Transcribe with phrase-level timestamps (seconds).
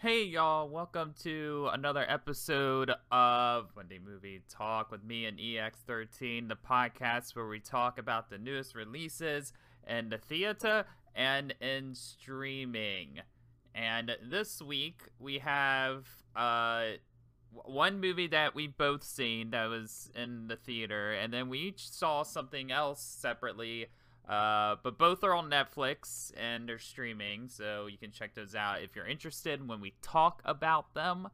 [0.00, 6.54] Hey y'all, welcome to another episode of Monday Movie Talk with me and EX13, the
[6.54, 9.52] podcast where we talk about the newest releases
[9.88, 10.84] in the theater
[11.16, 13.22] and in streaming.
[13.74, 16.06] And this week we have
[16.36, 16.90] uh
[17.50, 21.90] one movie that we both seen that was in the theater, and then we each
[21.90, 23.88] saw something else separately
[24.28, 28.82] uh, but both are on Netflix and they're streaming, so you can check those out
[28.82, 31.28] if you're interested when we talk about them.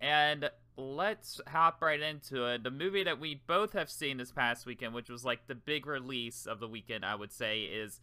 [0.00, 2.64] And let's hop right into it.
[2.64, 5.86] The movie that we both have seen this past weekend, which was like the big
[5.86, 8.00] release of the weekend, I would say, is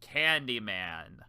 [0.00, 1.20] Candyman.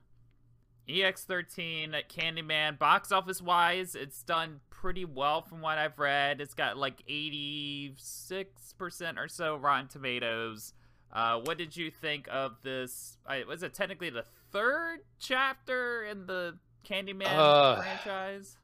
[0.89, 6.41] EX13 Candyman, box office wise, it's done pretty well from what I've read.
[6.41, 10.73] It's got like 86% or so Rotten Tomatoes.
[11.13, 13.19] Uh, what did you think of this?
[13.25, 18.57] I, was it technically the third chapter in the Candyman uh, franchise?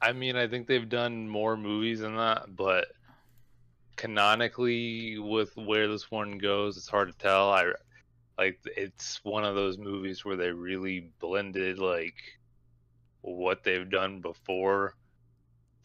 [0.00, 2.86] I mean, I think they've done more movies than that, but
[3.94, 7.50] canonically, with where this one goes, it's hard to tell.
[7.52, 7.72] I
[8.36, 12.16] like it's one of those movies where they really blended like
[13.20, 14.96] what they've done before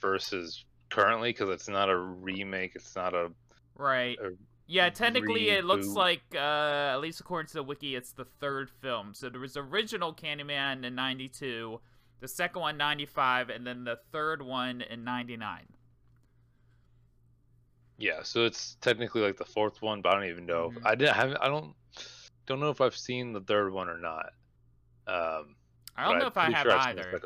[0.01, 2.71] versus currently because it's not a remake.
[2.73, 3.31] It's not a
[3.75, 4.17] right.
[4.19, 4.31] A
[4.67, 5.59] yeah, technically reboot.
[5.59, 9.13] it looks like, uh, at least according to the wiki, it's the third film.
[9.13, 11.79] So there was original Candyman in 92,
[12.19, 15.61] the second one 95, and then the third one in 99.
[17.97, 20.69] Yeah, so it's technically like the fourth one, but I don't even know.
[20.69, 20.85] Mm-hmm.
[20.85, 21.73] I didn't have, I don't,
[22.45, 24.33] don't know if I've seen the third one or not.
[25.07, 25.55] Um,
[25.95, 27.19] I don't know if I have sure either.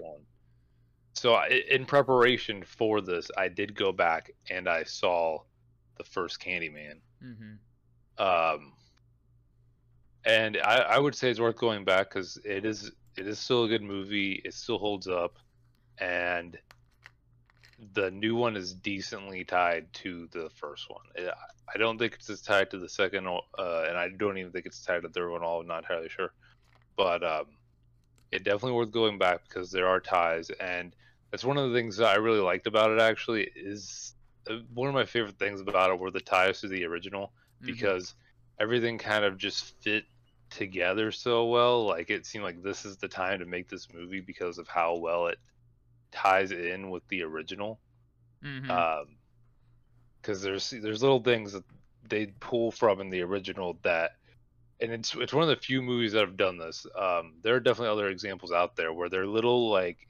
[1.14, 5.39] So I, in preparation for this, I did go back and I saw
[5.98, 7.00] the first Candyman.
[7.23, 8.23] Mm-hmm.
[8.23, 8.73] Um,
[10.25, 13.66] and I, I would say it's worth going back because it is it is still
[13.66, 14.41] a good movie.
[14.45, 15.38] It still holds up,
[15.97, 16.58] and
[17.94, 21.02] the new one is decently tied to the first one.
[21.73, 24.65] I don't think it's as tied to the second, uh, and I don't even think
[24.65, 25.43] it's tied to the third one.
[25.43, 26.31] I'm not entirely sure,
[26.95, 27.45] but um,
[28.31, 30.95] it definitely worth going back because there are ties, and
[31.31, 32.99] that's one of the things that I really liked about it.
[32.99, 34.14] Actually, is
[34.74, 37.28] one of my favorite things about it were the ties to the original
[37.62, 37.68] mm-hmm.
[37.68, 38.16] because
[38.60, 40.06] everything kind of just fit
[40.50, 41.86] together so well.
[41.86, 44.96] Like it seemed like this is the time to make this movie because of how
[44.96, 45.40] well it
[46.12, 47.80] ties in with the original.
[48.44, 48.72] Mm-hmm.
[48.72, 49.06] Um,
[50.22, 51.64] because there's there's little things that
[52.08, 54.12] they pull from in the original that,
[54.80, 56.86] and it's it's one of the few movies that have done this.
[56.96, 60.08] Um, there are definitely other examples out there where they're little like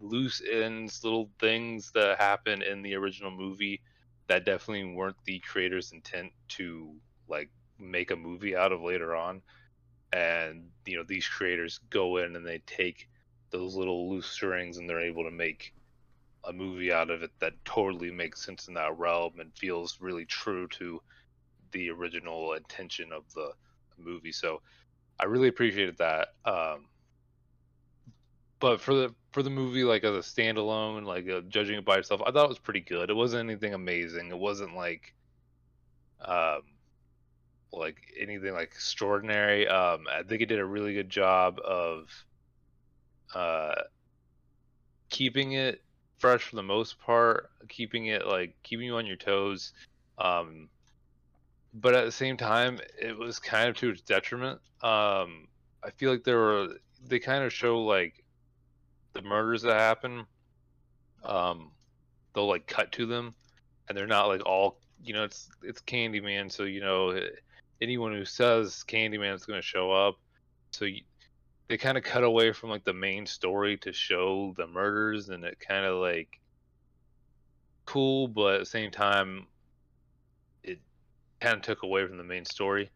[0.00, 3.80] loose ends, little things that happen in the original movie
[4.28, 6.94] that definitely weren't the creator's intent to
[7.28, 9.42] like make a movie out of later on.
[10.12, 13.08] And you know, these creators go in and they take
[13.50, 15.74] those little loose strings and they're able to make
[16.44, 20.24] a movie out of it that totally makes sense in that realm and feels really
[20.24, 21.00] true to
[21.72, 23.50] the original intention of the
[23.98, 24.32] movie.
[24.32, 24.62] So
[25.18, 26.28] I really appreciated that.
[26.44, 26.86] Um,
[28.60, 31.98] but for the for the movie like as a standalone like uh, judging it by
[31.98, 33.10] itself i thought it was pretty good.
[33.10, 34.28] It wasn't anything amazing.
[34.28, 35.14] It wasn't like
[36.24, 36.62] um
[37.72, 39.68] like anything like extraordinary.
[39.68, 42.08] Um i think it did a really good job of
[43.34, 43.82] uh
[45.10, 45.82] keeping it
[46.18, 49.72] fresh for the most part keeping it like keeping you on your toes.
[50.16, 50.68] Um
[51.74, 54.60] but at the same time it was kind of to its detriment.
[54.82, 55.48] Um
[55.84, 56.68] i feel like there were
[57.06, 58.24] they kind of show like
[59.12, 60.26] the murders that happen,
[61.24, 61.70] um,
[62.34, 63.34] they'll like cut to them,
[63.88, 65.24] and they're not like all you know.
[65.24, 67.18] It's it's Candyman, so you know
[67.80, 70.16] anyone who says Candyman is going to show up.
[70.70, 71.02] So you,
[71.68, 75.44] they kind of cut away from like the main story to show the murders, and
[75.44, 76.40] it kind of like
[77.84, 79.46] cool, but at the same time,
[80.62, 80.78] it
[81.40, 82.90] kind of took away from the main story.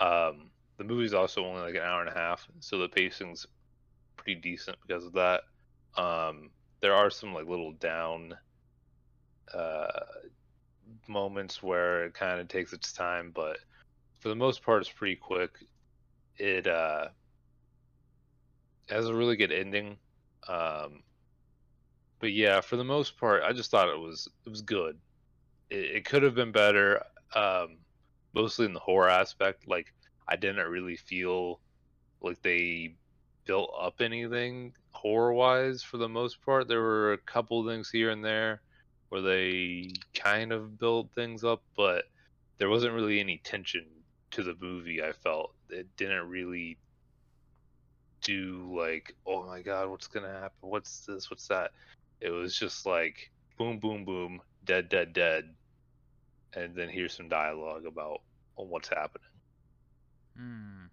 [0.00, 3.46] Um, the movie's also only like an hour and a half, so the pacing's
[4.16, 5.42] pretty decent because of that.
[5.96, 6.50] Um,
[6.80, 8.34] there are some like little down
[9.52, 10.00] uh,
[11.06, 13.58] moments where it kind of takes its time, but
[14.20, 15.50] for the most part, it's pretty quick.
[16.36, 17.08] It uh,
[18.88, 19.98] has a really good ending.
[20.48, 21.02] Um,
[22.20, 24.98] but yeah, for the most part, I just thought it was it was good.
[25.70, 27.02] It, it could have been better,
[27.34, 27.78] um,
[28.34, 29.68] mostly in the horror aspect.
[29.68, 29.92] Like
[30.26, 31.60] I didn't really feel
[32.20, 32.94] like they
[33.44, 36.66] built up anything horror wise for the most part.
[36.66, 38.60] There were a couple things here and there
[39.08, 42.04] where they kind of built things up, but
[42.58, 43.86] there wasn't really any tension
[44.32, 45.02] to the movie.
[45.02, 46.76] I felt it didn't really
[48.22, 50.68] do like, oh my god, what's gonna happen?
[50.68, 51.30] What's this?
[51.30, 51.70] What's that?
[52.20, 55.54] It was just like boom, boom, boom, dead, dead, dead,
[56.54, 58.22] and then here's some dialogue about
[58.56, 59.28] what's happening.
[60.36, 60.86] Hmm.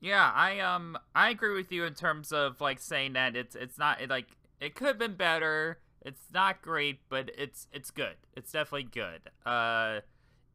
[0.00, 3.78] Yeah, I um I agree with you in terms of like saying that it's it's
[3.78, 4.28] not it, like
[4.60, 5.78] it could have been better.
[6.02, 8.14] It's not great, but it's it's good.
[8.36, 9.22] It's definitely good.
[9.44, 10.00] Uh,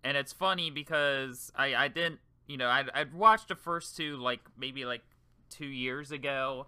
[0.03, 4.15] and it's funny because I I didn't you know I'd I'd watched the first two
[4.17, 5.01] like maybe like
[5.49, 6.67] two years ago,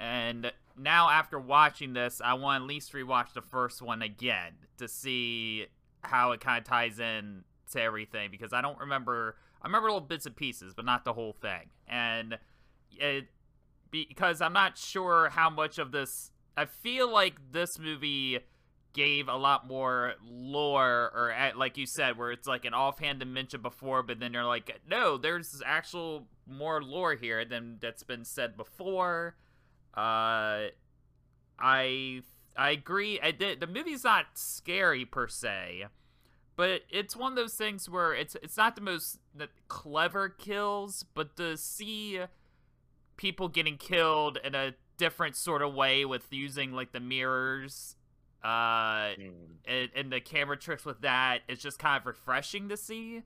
[0.00, 4.88] and now after watching this, I want at least rewatch the first one again to
[4.88, 5.66] see
[6.02, 9.36] how it kind of ties in to everything because I don't remember.
[9.64, 11.70] I remember little bits and pieces, but not the whole thing.
[11.88, 12.38] And
[12.92, 13.28] it
[13.90, 16.30] because I'm not sure how much of this.
[16.56, 18.40] I feel like this movie
[18.92, 23.24] gave a lot more lore, or at, like you said, where it's like an offhand
[23.26, 28.24] mention before, but then you're like, no, there's actual more lore here than that's been
[28.24, 29.34] said before.
[29.96, 30.68] Uh,
[31.58, 32.22] I
[32.56, 33.18] I agree.
[33.20, 33.60] I did.
[33.60, 35.86] The movie's not scary per se,
[36.56, 39.18] but it's one of those things where it's it's not the most
[39.68, 42.20] clever kills, but to see
[43.16, 47.96] people getting killed in a different sort of way with using like the mirrors
[48.42, 49.32] uh mm.
[49.66, 53.22] and, and the camera tricks with that it's just kind of refreshing to see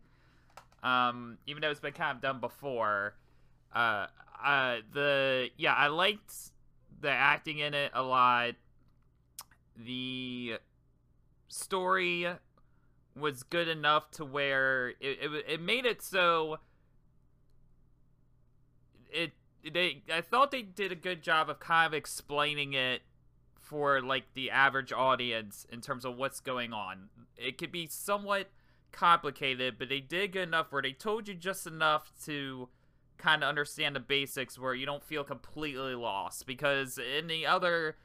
[0.83, 3.15] um even though it's been kind of done before
[3.75, 4.07] uh
[4.43, 6.33] uh the yeah i liked
[7.01, 8.55] the acting in it a lot
[9.77, 10.55] the
[11.49, 12.27] story
[13.21, 16.59] was good enough to where it, it, it made it so
[19.11, 19.33] it
[19.73, 23.03] they I thought they did a good job of kind of explaining it
[23.69, 27.09] for like the average audience in terms of what's going on.
[27.37, 28.51] It could be somewhat
[28.93, 32.69] complicated, but they did good enough where they told you just enough to
[33.19, 37.97] kind of understand the basics where you don't feel completely lost because in the other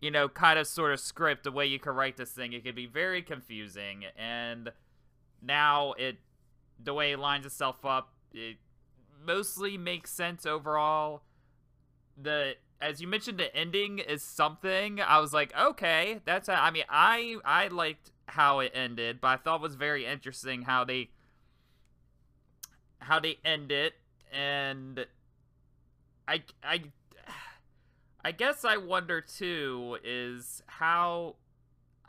[0.00, 2.64] you know, kind of sort of script, the way you could write this thing, it
[2.64, 4.04] could be very confusing.
[4.16, 4.72] And
[5.42, 6.18] now it,
[6.82, 8.56] the way it lines itself up, it
[9.24, 11.22] mostly makes sense overall.
[12.20, 15.00] The as you mentioned, the ending is something.
[15.00, 16.48] I was like, okay, that's.
[16.48, 20.62] I mean, I I liked how it ended, but I thought it was very interesting
[20.62, 21.10] how they
[23.00, 23.94] how they end it,
[24.32, 25.06] and
[26.28, 26.82] I I
[28.24, 31.36] I guess I wonder too is how.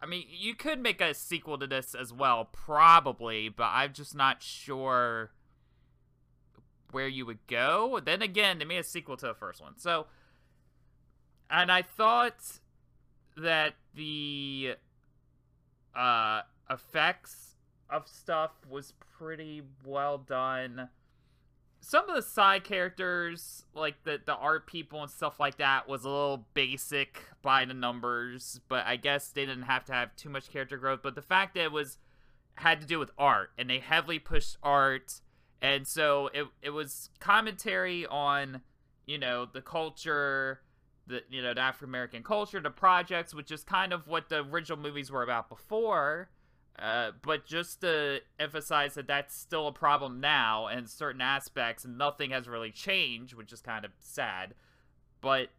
[0.01, 4.15] I mean, you could make a sequel to this as well, probably, but I'm just
[4.15, 5.31] not sure
[6.91, 7.99] where you would go.
[8.03, 9.77] Then again, they made a sequel to the first one.
[9.77, 10.07] So,
[11.49, 12.59] and I thought
[13.35, 14.75] that the
[15.93, 17.55] uh, effects
[17.89, 20.89] of stuff was pretty well done
[21.81, 26.03] some of the side characters, like the the art people and stuff like that, was
[26.03, 30.29] a little basic by the numbers, but I guess they didn't have to have too
[30.29, 30.99] much character growth.
[31.01, 31.97] But the fact that it was
[32.55, 35.21] had to do with art, and they heavily pushed art,
[35.61, 38.61] and so it it was commentary on
[39.05, 40.61] you know the culture,
[41.07, 44.43] the you know the African American culture, the projects, which is kind of what the
[44.43, 46.29] original movies were about before.
[46.81, 52.31] Uh, but just to emphasize that that's still a problem now, and certain aspects, nothing
[52.31, 54.53] has really changed, which is kind of sad.
[55.21, 55.49] But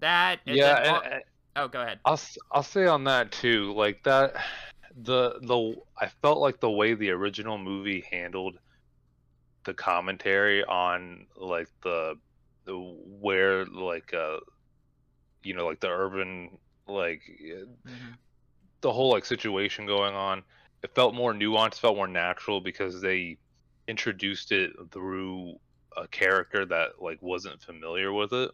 [0.00, 0.82] that, yeah.
[0.82, 1.22] Then, and,
[1.56, 2.00] oh, go ahead.
[2.04, 4.34] I'll I'll say on that too, like that.
[5.02, 8.58] The the I felt like the way the original movie handled
[9.64, 12.14] the commentary on like the,
[12.64, 14.38] the where like uh
[15.42, 18.12] you know like the urban like mm-hmm
[18.80, 20.42] the whole like situation going on,
[20.86, 23.38] it felt more nuanced, felt more natural because they
[23.88, 25.56] introduced it through
[25.96, 28.52] a character that like wasn't familiar with it.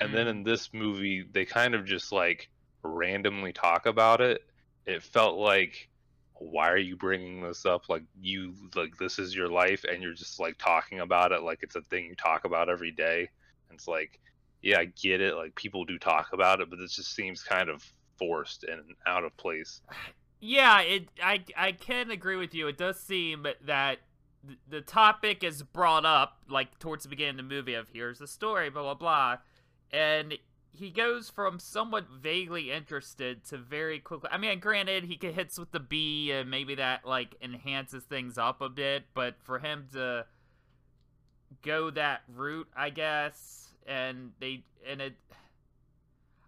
[0.00, 0.12] And mm.
[0.12, 2.50] then in this movie, they kind of just like
[2.82, 4.42] randomly talk about it.
[4.86, 5.88] It felt like
[6.34, 10.12] why are you bringing this up like you like this is your life and you're
[10.12, 13.20] just like talking about it like it's a thing you talk about every day
[13.68, 14.18] and it's like
[14.60, 17.68] yeah i get it like people do talk about it but it just seems kind
[17.68, 17.84] of
[18.22, 19.80] forced and out of place.
[20.44, 21.08] Yeah, it.
[21.22, 22.66] I I can agree with you.
[22.66, 23.98] It does seem that
[24.68, 28.26] the topic is brought up like towards the beginning of the movie of here's the
[28.26, 29.36] story, blah blah blah,
[29.92, 30.34] and
[30.72, 34.30] he goes from somewhat vaguely interested to very quickly.
[34.32, 38.60] I mean, granted, he hits with the bee, and maybe that like enhances things up
[38.60, 39.04] a bit.
[39.14, 40.26] But for him to
[41.62, 45.14] go that route, I guess, and they and it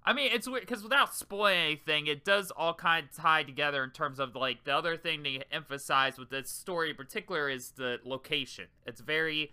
[0.07, 3.83] I mean, it's weird because without spoiling anything, it does all kind of tie together
[3.83, 7.71] in terms of like the other thing they emphasize with this story in particular is
[7.71, 8.67] the location.
[8.87, 9.53] It's very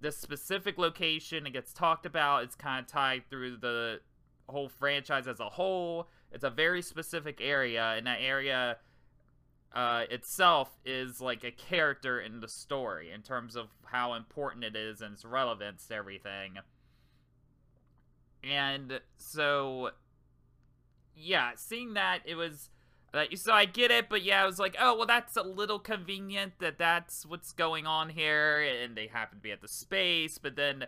[0.00, 1.46] the specific location.
[1.46, 2.44] It gets talked about.
[2.44, 4.00] It's kind of tied through the
[4.48, 6.08] whole franchise as a whole.
[6.32, 8.78] It's a very specific area, and that area
[9.74, 14.76] uh, itself is like a character in the story in terms of how important it
[14.76, 16.58] is and its relevance to everything.
[18.42, 19.90] And so,
[21.14, 22.70] yeah, seeing that it was.
[23.12, 25.80] Uh, so I get it, but yeah, I was like, oh, well, that's a little
[25.80, 30.38] convenient that that's what's going on here, and they happen to be at the space,
[30.38, 30.86] but then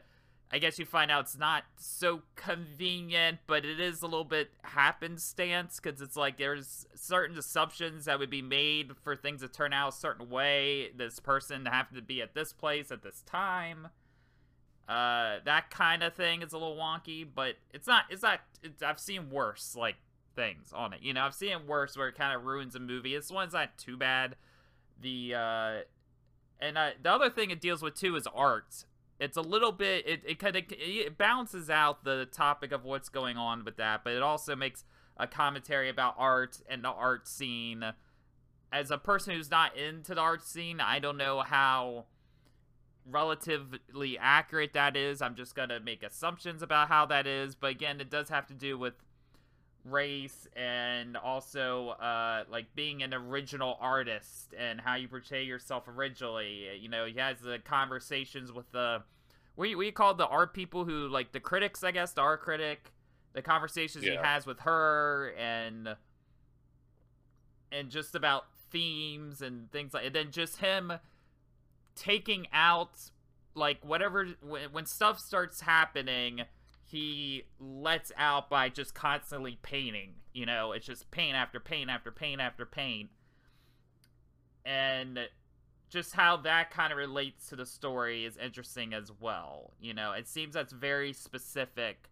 [0.53, 4.51] I guess you find out it's not so convenient, but it is a little bit
[4.63, 9.73] happenstance because it's like there's certain assumptions that would be made for things to turn
[9.73, 10.91] out a certain way.
[10.95, 13.89] This person happened to be at this place at this time.
[14.93, 18.05] Uh, that kind of thing is a little wonky, but it's not.
[18.11, 18.41] It's not.
[18.63, 19.97] It's, I've seen worse like
[20.37, 21.01] things on it.
[21.03, 23.15] You know, I've seen worse where it kind of ruins a movie.
[23.15, 24.37] This one's not too bad.
[25.01, 25.75] The uh,
[26.61, 28.85] and uh, the other thing it deals with too is art
[29.23, 33.09] it's a little bit it, it kind of it balances out the topic of what's
[33.09, 34.85] going on with that but it also makes
[35.17, 37.85] a commentary about art and the art scene
[38.73, 42.05] as a person who's not into the art scene i don't know how
[43.11, 48.01] relatively accurate that is i'm just gonna make assumptions about how that is but again
[48.01, 48.95] it does have to do with
[49.85, 56.69] race and also uh, like being an original artist and how you portray yourself originally.
[56.79, 59.03] You know, he has the conversations with the
[59.57, 62.93] we we call the art people who like the critics, I guess, the art critic.
[63.35, 64.13] The conversations yeah.
[64.13, 65.97] he has with her and
[67.71, 70.93] and just about themes and things like and then just him
[71.95, 73.11] taking out
[73.55, 76.43] like whatever when, when stuff starts happening
[76.85, 80.15] he lets out by just constantly painting.
[80.35, 83.09] You know, it's just pain after pain after pain after pain
[84.65, 85.19] And
[85.91, 89.73] just how that kind of relates to the story is interesting as well.
[89.81, 92.11] You know, it seems that's very specific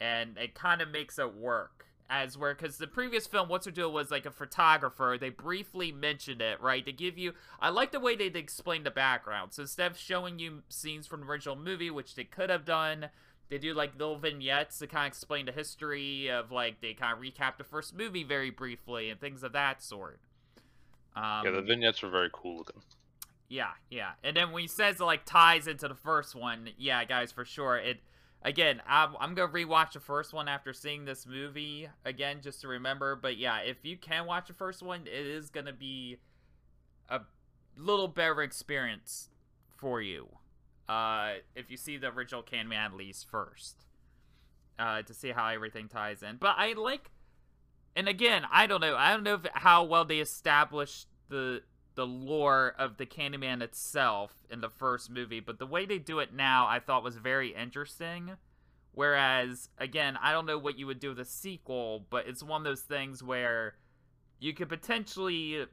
[0.00, 1.86] and it kind of makes it work.
[2.10, 5.18] As where, because the previous film, What's Her Deal was like a photographer.
[5.20, 6.84] They briefly mentioned it, right?
[6.86, 9.52] To give you, I like the way they explain the background.
[9.52, 13.10] So instead of showing you scenes from the original movie, which they could have done,
[13.50, 17.12] they do like little vignettes to kind of explain the history of like they kind
[17.12, 20.18] of recap the first movie very briefly and things of that sort.
[21.16, 22.82] Um, yeah, the vignettes are very cool looking.
[23.48, 27.04] Yeah, yeah, and then when he says it like ties into the first one, yeah,
[27.04, 27.76] guys, for sure.
[27.76, 28.00] It
[28.42, 32.68] again, I'm, I'm gonna rewatch the first one after seeing this movie again just to
[32.68, 33.16] remember.
[33.16, 36.18] But yeah, if you can watch the first one, it is gonna be
[37.08, 37.20] a
[37.76, 39.30] little better experience
[39.76, 40.28] for you
[40.88, 43.84] uh, if you see the original Candyman at least first,
[44.78, 46.36] uh, to see how everything ties in.
[46.36, 47.10] But I like,
[47.94, 51.62] and again, I don't know, I don't know if, how well they established the
[51.98, 56.20] the lore of the Candyman itself in the first movie, but the way they do
[56.20, 58.36] it now, I thought was very interesting.
[58.92, 62.60] Whereas, again, I don't know what you would do with a sequel, but it's one
[62.60, 63.74] of those things where
[64.38, 65.66] you could potentially,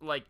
[0.00, 0.24] like,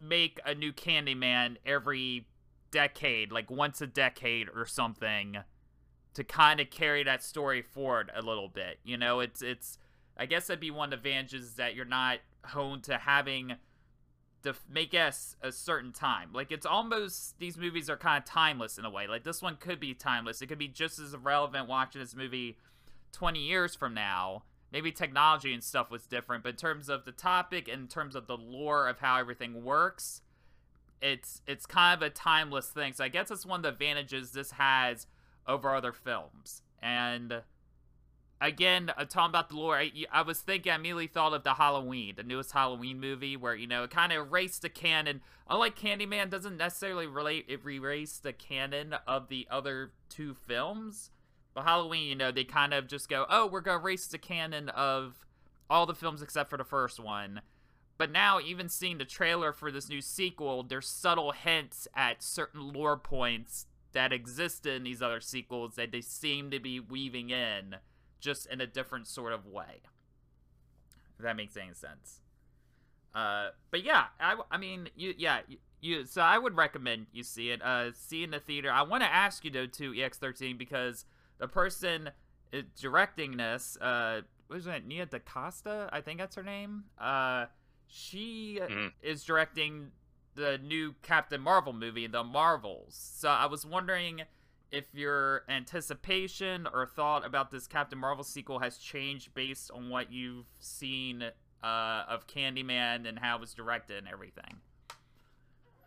[0.00, 2.26] make a new Candyman every
[2.70, 5.36] decade, like once a decade or something,
[6.14, 8.78] to kind of carry that story forward a little bit.
[8.84, 9.76] You know, it's it's
[10.16, 13.56] I guess that'd be one of the advantages that you're not honed to having
[14.42, 16.30] to make us a certain time.
[16.32, 19.06] Like it's almost these movies are kind of timeless in a way.
[19.06, 20.42] Like this one could be timeless.
[20.42, 22.56] It could be just as relevant watching this movie
[23.12, 24.44] 20 years from now.
[24.72, 28.26] Maybe technology and stuff was different, but in terms of the topic, in terms of
[28.26, 30.22] the lore of how everything works,
[31.02, 32.94] it's it's kind of a timeless thing.
[32.94, 35.06] So I guess it's one of the advantages this has
[35.46, 36.62] over other films.
[36.82, 37.42] And
[38.42, 41.54] again, uh, talking about the lore, I, I, was thinking, I immediately thought of the
[41.54, 45.22] Halloween, the newest Halloween movie, where, you know, it kind of erased the canon.
[45.48, 51.10] Unlike Candyman, doesn't necessarily relate, it erased the canon of the other two films.
[51.54, 54.18] But Halloween, you know, they kind of just go, oh, we're going to erase the
[54.18, 55.26] canon of
[55.70, 57.42] all the films except for the first one.
[57.98, 62.72] But now, even seeing the trailer for this new sequel, there's subtle hints at certain
[62.72, 67.76] lore points that existed in these other sequels that they seem to be weaving in,
[68.22, 69.82] just in a different sort of way.
[71.18, 72.20] If that makes any sense.
[73.14, 77.22] Uh, but yeah, I, I mean, you, yeah, you, you, so I would recommend you
[77.24, 77.60] see it.
[77.60, 78.70] Uh, see in the theater.
[78.70, 81.04] I want to ask you though to EX13, because
[81.38, 82.10] the person
[82.54, 85.90] uh, directing this, uh, what is it, Nia DaCosta?
[85.92, 86.84] I think that's her name.
[86.98, 87.46] Uh,
[87.86, 88.88] she mm-hmm.
[89.02, 89.88] is directing
[90.34, 92.94] the new Captain Marvel movie, The Marvels.
[92.94, 94.22] So I was wondering
[94.72, 100.10] if your anticipation or thought about this Captain Marvel sequel has changed based on what
[100.10, 101.22] you've seen
[101.62, 104.56] uh, of Candyman and how it was directed and everything.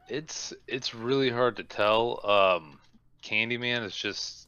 [0.08, 2.22] It's it's really hard to tell.
[2.24, 2.80] Um,
[3.24, 4.48] Candyman is just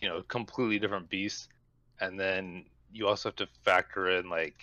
[0.00, 1.48] you know completely different beast,
[2.00, 4.56] and then you also have to factor in like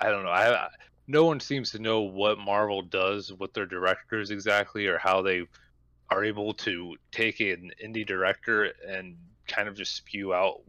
[0.00, 0.68] I don't know I
[1.06, 5.42] no one seems to know what Marvel does with their directors exactly or how they
[6.10, 10.60] are able to take an indie director and kind of just spew out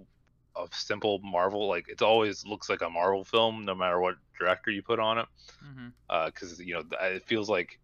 [0.55, 4.72] a simple Marvel like it always looks like a Marvel film no matter what director
[4.72, 5.27] you put on it
[6.25, 6.62] because mm-hmm.
[6.62, 7.79] uh, you know it feels like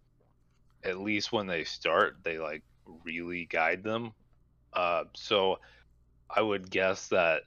[0.83, 2.63] at least when they start they like
[3.03, 4.11] really guide them
[4.73, 5.59] uh, so
[6.29, 7.43] I would guess that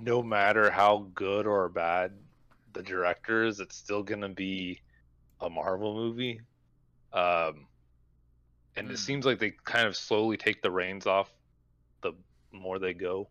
[0.00, 2.12] no matter how good or bad
[2.72, 4.80] the director is, it's still gonna be
[5.40, 6.40] a Marvel movie.
[7.12, 7.66] Um,
[8.76, 8.90] and mm.
[8.90, 8.98] it hmm.
[8.98, 11.32] seems like they kind of slowly take the reins off
[12.02, 12.12] the
[12.52, 13.28] more they go,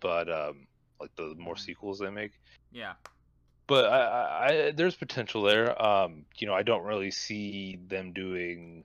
[0.00, 0.66] but um,
[1.00, 1.60] like the more hmm.
[1.60, 2.32] sequels they make.
[2.72, 2.94] Yeah.
[3.66, 5.80] But I, I, there's potential there.
[5.82, 8.84] Um, you know, I don't really see them doing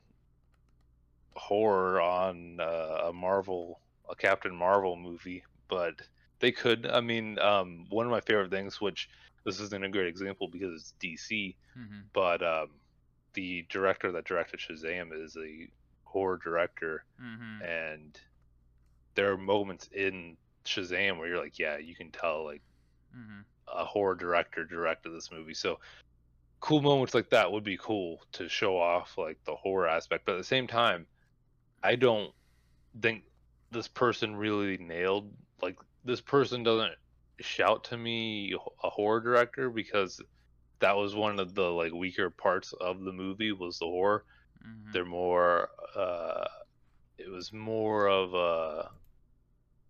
[1.36, 5.96] horror on uh, a Marvel, a Captain Marvel movie, but
[6.40, 6.86] they could.
[6.88, 9.10] I mean, um, one of my favorite things, which
[9.46, 12.00] this isn't a great example because it's DC, mm-hmm.
[12.14, 12.70] but um,
[13.34, 15.68] the director that directed Shazam is a
[16.10, 17.64] horror director, mm-hmm.
[17.64, 18.20] and
[19.16, 22.62] there are moments in Shazam where you're like, yeah, you can tell like
[23.16, 23.42] mm-hmm.
[23.68, 25.54] a horror director directed this movie.
[25.54, 25.80] So
[26.60, 30.34] cool moments like that would be cool to show off like the horror aspect, but
[30.34, 31.06] at the same time,
[31.84, 32.32] I don't
[33.02, 33.24] think
[33.72, 36.94] this person really nailed like this person doesn't
[37.40, 40.22] shout to me a horror director because
[40.80, 44.24] that was one of the like weaker parts of the movie was the horror.
[44.66, 44.92] Mm-hmm.
[44.92, 46.46] They're more uh
[47.18, 48.90] it was more of a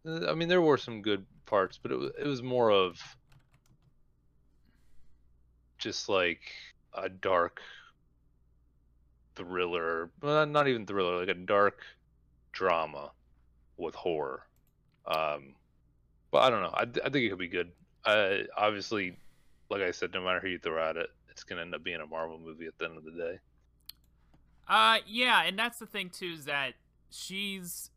[0.06, 3.00] I mean there were some good parts, but it was it was more of
[5.78, 6.42] just like
[6.94, 7.62] a dark
[9.36, 11.82] thriller, well, not even thriller, like a dark
[12.52, 13.12] drama
[13.78, 14.46] with horror.
[15.08, 15.56] Um,
[16.32, 16.74] but I don't know.
[16.74, 17.72] I, I think it could be good.
[18.06, 19.18] Uh, obviously,
[19.70, 22.02] like I said, no matter who you throw at it, it's gonna end up being
[22.02, 23.40] a Marvel movie at the end of the day.
[24.70, 26.76] Uh, yeah, and that's the thing too is that
[27.10, 27.90] she's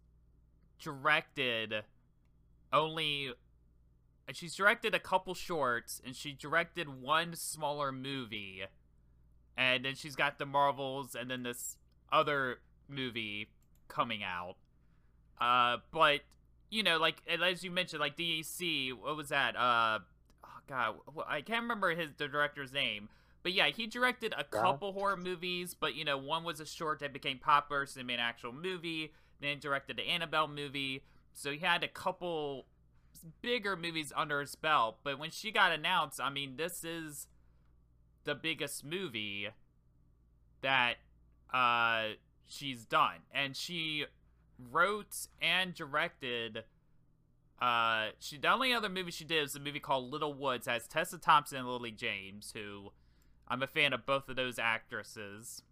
[0.82, 1.84] directed
[2.72, 3.32] only.
[4.32, 8.62] She's directed a couple shorts, and she directed one smaller movie,
[9.56, 11.76] and then she's got the Marvels, and then this
[12.10, 13.48] other movie
[13.88, 14.54] coming out.
[15.38, 16.20] Uh, but
[16.70, 19.56] you know, like as you mentioned, like DEC, what was that?
[19.56, 19.98] Uh,
[20.42, 20.94] oh God,
[21.28, 23.10] I can't remember his the director's name.
[23.42, 27.00] But yeah, he directed a couple horror movies, but you know, one was a short
[27.00, 29.12] that became popular, so they made an actual movie.
[29.40, 31.02] Then directed the Annabelle movie,
[31.32, 32.66] so he had a couple
[33.40, 34.98] bigger movies under his belt.
[35.02, 37.26] But when she got announced, I mean, this is
[38.24, 39.48] the biggest movie
[40.60, 40.94] that
[41.52, 42.10] uh
[42.46, 44.04] she's done, and she
[44.70, 46.64] wrote and directed.
[47.60, 50.66] Uh, she the only other movie she did was a movie called Little Woods.
[50.66, 52.92] Has Tessa Thompson and Lily James, who
[53.52, 55.62] I'm a fan of both of those actresses.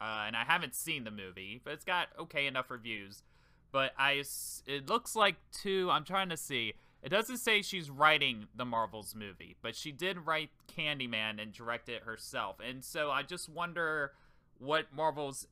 [0.00, 3.22] Uh, and I haven't seen the movie, but it's got okay enough reviews.
[3.70, 4.22] But I,
[4.66, 5.90] it looks like two.
[5.90, 6.72] I'm trying to see.
[7.02, 11.90] It doesn't say she's writing the Marvels movie, but she did write Candyman and direct
[11.90, 12.56] it herself.
[12.66, 14.12] And so I just wonder
[14.58, 15.46] what Marvel's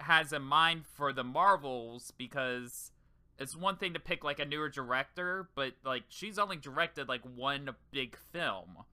[0.00, 2.92] has in mind for the Marvels because
[3.38, 7.22] it's one thing to pick like a newer director, but like she's only directed like
[7.22, 8.84] one big film.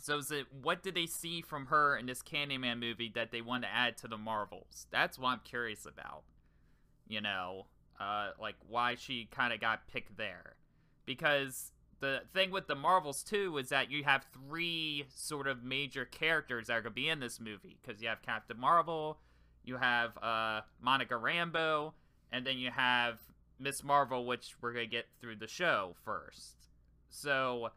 [0.00, 3.40] So is it what did they see from her in this Candyman movie that they
[3.40, 4.86] want to add to the Marvels?
[4.90, 6.24] That's what I'm curious about.
[7.08, 7.66] You know,
[8.00, 10.56] uh, like why she kind of got picked there,
[11.06, 16.04] because the thing with the Marvels too is that you have three sort of major
[16.04, 19.18] characters that are gonna be in this movie because you have Captain Marvel,
[19.64, 21.92] you have uh, Monica Rambeau,
[22.32, 23.18] and then you have
[23.58, 26.56] Miss Marvel, which we're gonna get through the show first.
[27.10, 27.70] So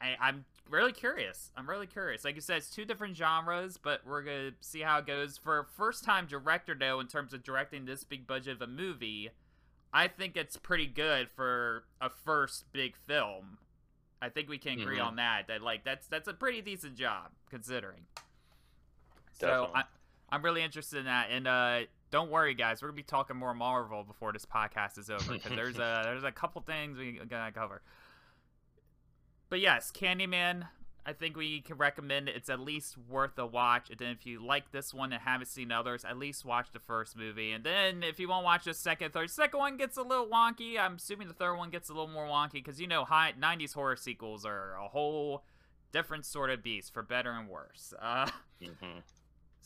[0.00, 1.50] I, I'm really curious.
[1.56, 2.24] I'm really curious.
[2.24, 5.38] Like you said, it's two different genres, but we're gonna see how it goes.
[5.38, 8.66] For a first time director though, in terms of directing this big budget of a
[8.66, 9.30] movie,
[9.92, 13.58] I think it's pretty good for a first big film.
[14.20, 15.06] I think we can agree mm-hmm.
[15.06, 15.48] on that.
[15.48, 18.06] That like that's that's a pretty decent job considering.
[19.38, 19.66] Definitely.
[19.66, 19.84] So I,
[20.30, 21.28] I'm really interested in that.
[21.30, 25.10] And uh, don't worry, guys, we're gonna be talking more Marvel before this podcast is
[25.10, 27.82] over because there's a there's a couple things we gotta cover.
[29.54, 30.66] But yes, Candyman.
[31.06, 33.88] I think we can recommend it's at least worth a watch.
[33.88, 36.80] And then if you like this one and haven't seen others, at least watch the
[36.80, 37.52] first movie.
[37.52, 40.76] And then if you won't watch the second, third, second one gets a little wonky.
[40.76, 43.74] I'm assuming the third one gets a little more wonky because you know, high 90s
[43.74, 45.44] horror sequels are a whole
[45.92, 47.94] different sort of beast for better and worse.
[48.02, 48.28] Uh,
[48.60, 48.98] mm-hmm.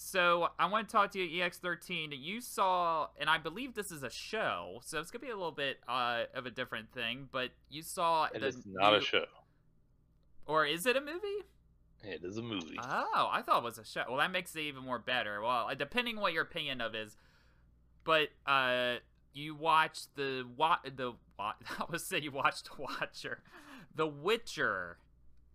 [0.01, 2.11] So I want to talk to you, EX13.
[2.13, 5.51] You saw, and I believe this is a show, so it's gonna be a little
[5.51, 7.29] bit uh, of a different thing.
[7.33, 8.99] But you saw it is not new...
[8.99, 9.25] a show,
[10.49, 11.45] or is it a movie?
[12.03, 12.79] It is a movie.
[12.79, 14.05] Oh, I thought it was a show.
[14.09, 15.41] Well, that makes it even more better.
[15.43, 17.17] Well, depending what your opinion of is,
[18.05, 18.97] but uh,
[19.33, 21.53] you watched the what the I
[21.91, 23.43] was say you watched Watcher,
[23.95, 24.99] The Witcher,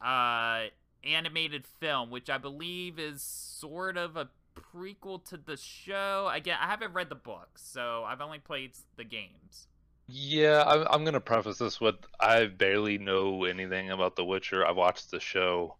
[0.02, 0.66] uh,
[1.04, 6.30] animated film, which I believe is sort of a prequel to the show.
[6.34, 9.68] Again, I haven't read the books, so I've only played the games.
[10.08, 14.66] Yeah, I'm, I'm gonna preface this with I barely know anything about The Witcher.
[14.66, 15.78] I've watched the show.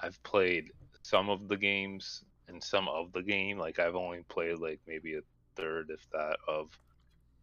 [0.00, 0.70] I've played
[1.02, 3.58] some of the games and some of the game.
[3.58, 5.20] Like I've only played like maybe a
[5.56, 6.68] third, if that, of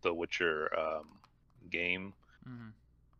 [0.01, 1.07] the Witcher um,
[1.69, 2.13] game.
[2.47, 2.69] Mm-hmm.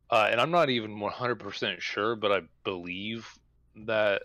[0.10, 3.28] Uh, and I'm not even 100% sure, but I believe
[3.76, 4.24] that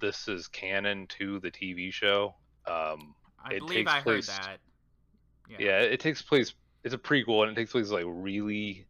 [0.00, 2.34] this is canon to the TV show.
[2.66, 4.58] Um, I believe I place, heard that.
[5.48, 5.56] Yeah.
[5.60, 6.54] yeah, it takes place.
[6.82, 8.86] It's a prequel, and it takes place like really,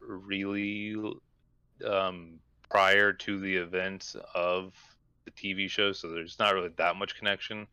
[0.00, 0.96] really
[1.84, 2.38] um,
[2.70, 4.72] prior to the events of
[5.24, 5.92] the TV show.
[5.92, 7.66] So there's not really that much connection,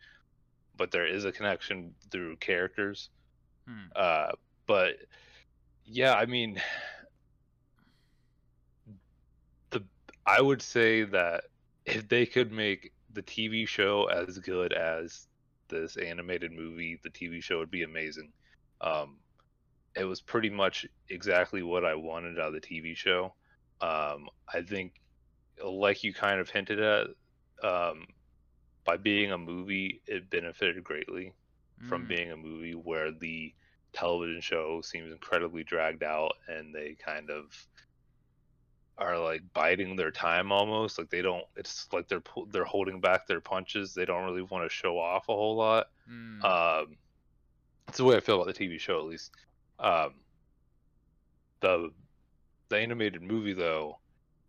[0.77, 3.09] but there is a connection through characters.
[3.67, 3.87] Hmm.
[3.95, 4.31] Uh,
[4.67, 4.97] but
[5.85, 6.61] yeah, I mean,
[9.69, 9.83] the
[10.25, 11.45] I would say that
[11.85, 15.27] if they could make the TV show as good as
[15.69, 18.31] this animated movie, the TV show would be amazing.
[18.83, 19.17] Um,
[19.95, 23.33] it was pretty much exactly what I wanted out of the TV show.
[23.81, 24.93] Um, I think,
[25.63, 27.07] like you kind of hinted at,
[27.63, 28.05] um,
[28.83, 31.33] by being a movie, it benefited greatly
[31.81, 31.87] mm.
[31.87, 33.53] from being a movie where the
[33.93, 37.45] television show seems incredibly dragged out and they kind of
[38.97, 43.25] are like biding their time almost like they don't it's like they're they're holding back
[43.25, 46.43] their punches they don't really want to show off a whole lot mm.
[46.43, 46.95] um
[47.93, 49.29] that's the way i feel about the tv show at least
[49.79, 50.15] um
[51.59, 51.91] the
[52.69, 53.99] the animated movie though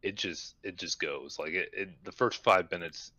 [0.03, 3.13] it just it just goes like it, it the first five minutes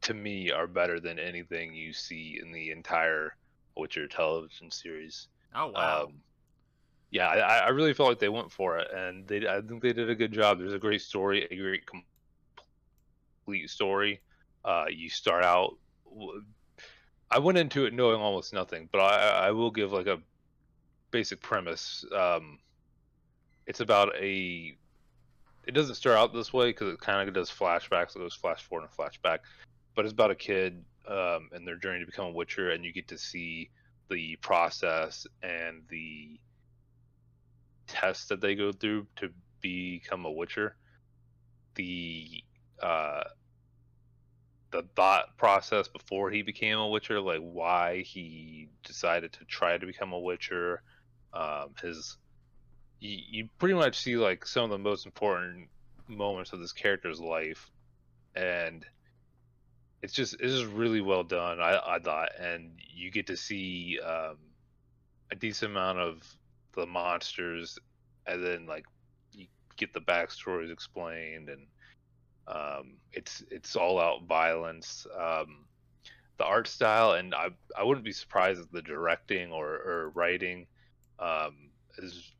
[0.00, 3.36] to me are better than anything you see in the entire
[3.76, 6.04] Witcher television series Oh wow.
[6.04, 6.14] Um,
[7.10, 9.92] yeah, I, I, really felt like they went for it, and they I think they
[9.92, 10.58] did a good job.
[10.58, 11.84] There's a great story, a great
[13.46, 14.20] complete story.
[14.64, 15.76] Uh, you start out.
[17.34, 20.20] I went into it knowing almost nothing, but I, I will give like a
[21.10, 22.04] basic premise.
[22.14, 22.60] Um,
[23.66, 24.76] it's about a.
[25.66, 28.14] It doesn't start out this way because it kind of does flashbacks.
[28.14, 29.40] It goes flash forward and flashback,
[29.96, 32.92] but it's about a kid um, and their journey to become a witcher, and you
[32.92, 33.68] get to see
[34.08, 36.38] the process and the
[37.88, 40.76] tests that they go through to become a witcher
[41.74, 42.44] the
[42.82, 43.24] uh
[44.74, 49.86] the thought process before he became a witcher like why he decided to try to
[49.86, 50.82] become a witcher
[51.32, 52.18] um his
[53.00, 55.68] you, you pretty much see like some of the most important
[56.08, 57.70] moments of this character's life
[58.34, 58.84] and
[60.04, 61.60] it's just it's just really well done.
[61.60, 64.36] I, I thought, and you get to see um,
[65.32, 66.22] a decent amount of
[66.76, 67.78] the monsters,
[68.26, 68.84] and then like
[69.32, 69.46] you
[69.78, 71.66] get the backstories explained, and
[72.46, 75.06] um, it's it's all out violence.
[75.18, 75.64] Um,
[76.36, 80.66] the art style, and I I wouldn't be surprised if the directing or, or writing
[81.18, 82.32] um, is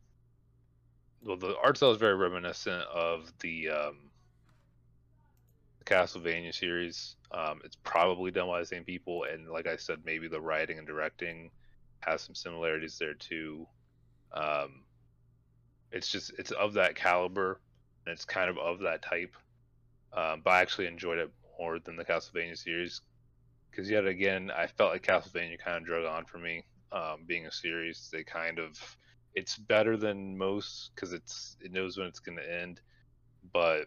[1.24, 4.10] well the art style is very reminiscent of the um,
[5.84, 7.16] Castlevania series.
[7.30, 10.78] Um, it's probably done by the same people, and like I said, maybe the writing
[10.78, 11.50] and directing
[12.00, 13.66] has some similarities there too.
[14.32, 14.82] Um,
[15.92, 17.60] it's just it's of that caliber,
[18.04, 19.34] and it's kind of of that type.
[20.16, 23.00] Um, but I actually enjoyed it more than the Castlevania series
[23.70, 26.64] because yet again, I felt like Castlevania kind of drug on for me.
[26.92, 28.78] Um, being a series, they kind of
[29.34, 32.80] it's better than most because it's it knows when it's going to end,
[33.52, 33.86] but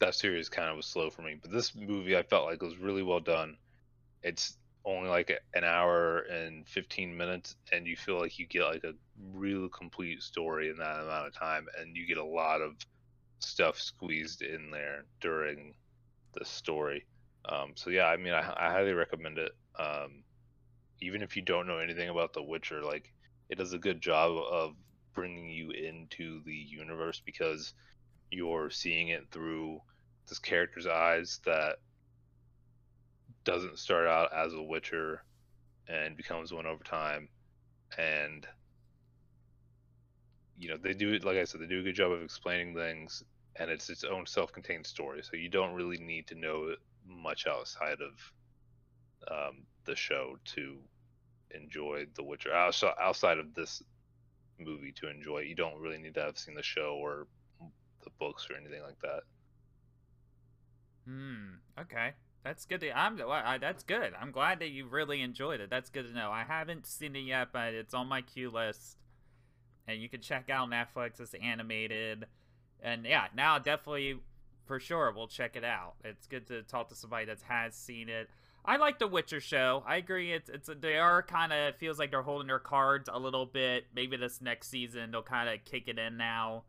[0.00, 1.36] that series kind of was slow for me.
[1.40, 3.56] But this movie, I felt like was really well done.
[4.22, 8.84] It's only like an hour and 15 minutes, and you feel like you get like
[8.84, 8.94] a
[9.32, 12.74] real complete story in that amount of time, and you get a lot of
[13.40, 15.74] stuff squeezed in there during
[16.34, 17.06] the story.
[17.48, 19.52] Um, so yeah, I mean, I, I highly recommend it.
[19.78, 20.24] Um,
[21.00, 23.12] even if you don't know anything about The Witcher, like
[23.48, 24.74] it does a good job of
[25.14, 27.74] bringing you into the universe because
[28.30, 29.80] you're seeing it through
[30.28, 31.76] this character's eyes that
[33.44, 35.22] doesn't start out as a Witcher
[35.88, 37.28] and becomes one over time.
[37.96, 38.46] And
[40.58, 42.74] you know, they do it like I said, they do a good job of explaining
[42.74, 43.22] things
[43.56, 45.22] and it's its own self contained story.
[45.22, 46.74] So you don't really need to know
[47.06, 48.32] much outside of
[49.30, 50.76] um, the show to
[51.50, 52.52] enjoy The Witcher.
[52.52, 53.82] Outside of this
[54.58, 57.26] movie to enjoy, you don't really need to have seen the show or
[58.04, 59.22] the books or anything like that.
[61.06, 61.80] Hmm.
[61.80, 62.12] Okay.
[62.44, 62.80] That's good.
[62.80, 63.20] To, I'm.
[63.28, 64.12] I, that's good.
[64.18, 65.70] I'm glad that you really enjoyed it.
[65.70, 66.30] That's good to know.
[66.30, 68.96] I haven't seen it yet, but it's on my queue list,
[69.88, 71.18] and you can check out Netflix.
[71.18, 72.26] It's animated,
[72.82, 74.20] and yeah, now definitely
[74.66, 75.94] for sure we'll check it out.
[76.04, 78.28] It's good to talk to somebody that has seen it.
[78.64, 79.82] I like the Witcher show.
[79.86, 80.32] I agree.
[80.32, 83.86] It's it's they are kind of feels like they're holding their cards a little bit.
[83.94, 86.64] Maybe this next season they'll kind of kick it in now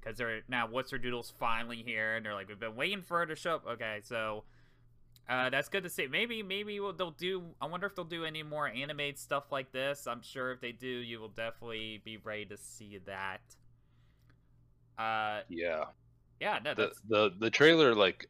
[0.00, 3.26] because they're now Witcher Doodle's finally here, and they're like we've been waiting for her
[3.26, 3.66] to show up.
[3.68, 4.42] Okay, so
[5.28, 6.06] uh, that's good to see.
[6.06, 7.42] Maybe maybe we'll, they'll do.
[7.60, 10.06] I wonder if they'll do any more animated stuff like this.
[10.06, 13.40] I'm sure if they do, you will definitely be ready to see that.
[14.98, 15.84] Uh, yeah,
[16.40, 16.58] yeah.
[16.64, 18.28] No, the the the trailer like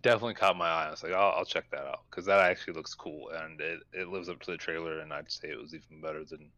[0.00, 0.86] definitely caught my eye.
[0.86, 3.80] I was like, I'll, I'll check that out because that actually looks cool and it,
[3.92, 5.00] it lives up to the trailer.
[5.00, 6.50] And I'd say it was even better than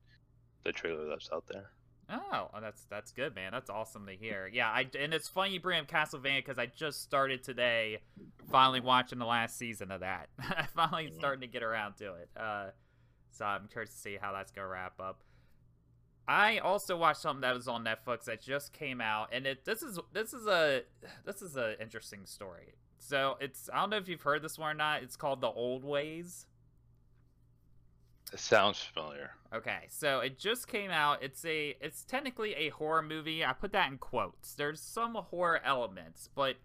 [0.65, 1.71] the trailer that's out there.
[2.09, 3.51] Oh, that's that's good, man.
[3.53, 4.49] That's awesome to hear.
[4.53, 7.99] Yeah, I and it's funny you bring up Castlevania because I just started today,
[8.51, 10.29] finally watching the last season of that.
[10.39, 11.19] I finally mm-hmm.
[11.19, 12.29] starting to get around to it.
[12.37, 12.67] Uh,
[13.31, 15.23] so I'm curious to see how that's gonna wrap up.
[16.29, 19.83] I also watched something that was on Netflix that just came out, and it this
[19.83, 20.83] is this is a
[21.25, 22.75] this is an interesting story.
[22.99, 25.03] So it's I don't know if you've heard this one or not.
[25.03, 26.47] It's called The Old Ways.
[28.33, 29.31] It sounds familiar.
[29.55, 31.23] Okay, so it just came out.
[31.23, 33.45] It's a it's technically a horror movie.
[33.45, 34.55] I put that in quotes.
[34.55, 36.57] There's some horror elements, but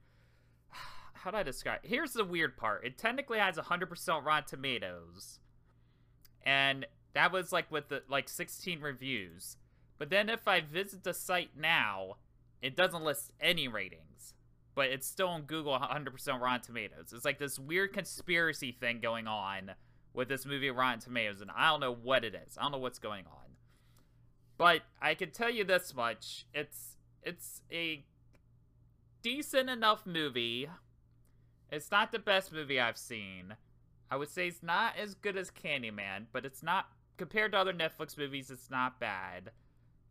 [1.14, 1.82] how do I describe?
[1.84, 1.90] It?
[1.90, 2.84] Here's the weird part.
[2.84, 5.40] It technically has 100% Rotten Tomatoes.
[6.44, 9.58] And that was like with the like 16 reviews.
[10.00, 12.16] But then if I visit the site now,
[12.62, 14.34] it doesn't list any ratings.
[14.74, 17.14] But it's still on Google 100% Rotten Tomatoes.
[17.14, 19.74] It's like this weird conspiracy thing going on
[20.14, 22.58] with this movie Rotten Tomatoes, and I don't know what it is.
[22.58, 23.56] I don't know what's going on.
[24.58, 28.04] But I can tell you this much: it's it's a
[29.22, 30.68] decent enough movie.
[31.72, 33.56] It's not the best movie I've seen.
[34.10, 37.74] I would say it's not as good as Candyman, but it's not compared to other
[37.74, 38.52] Netflix movies.
[38.52, 39.52] It's not bad.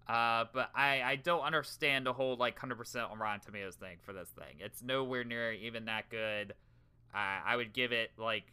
[0.09, 4.13] Uh, but I, I don't understand the whole like 100% on Rotten Tomatoes thing for
[4.13, 4.57] this thing.
[4.59, 6.55] It's nowhere near even that good.
[7.15, 8.47] Uh, I would give it like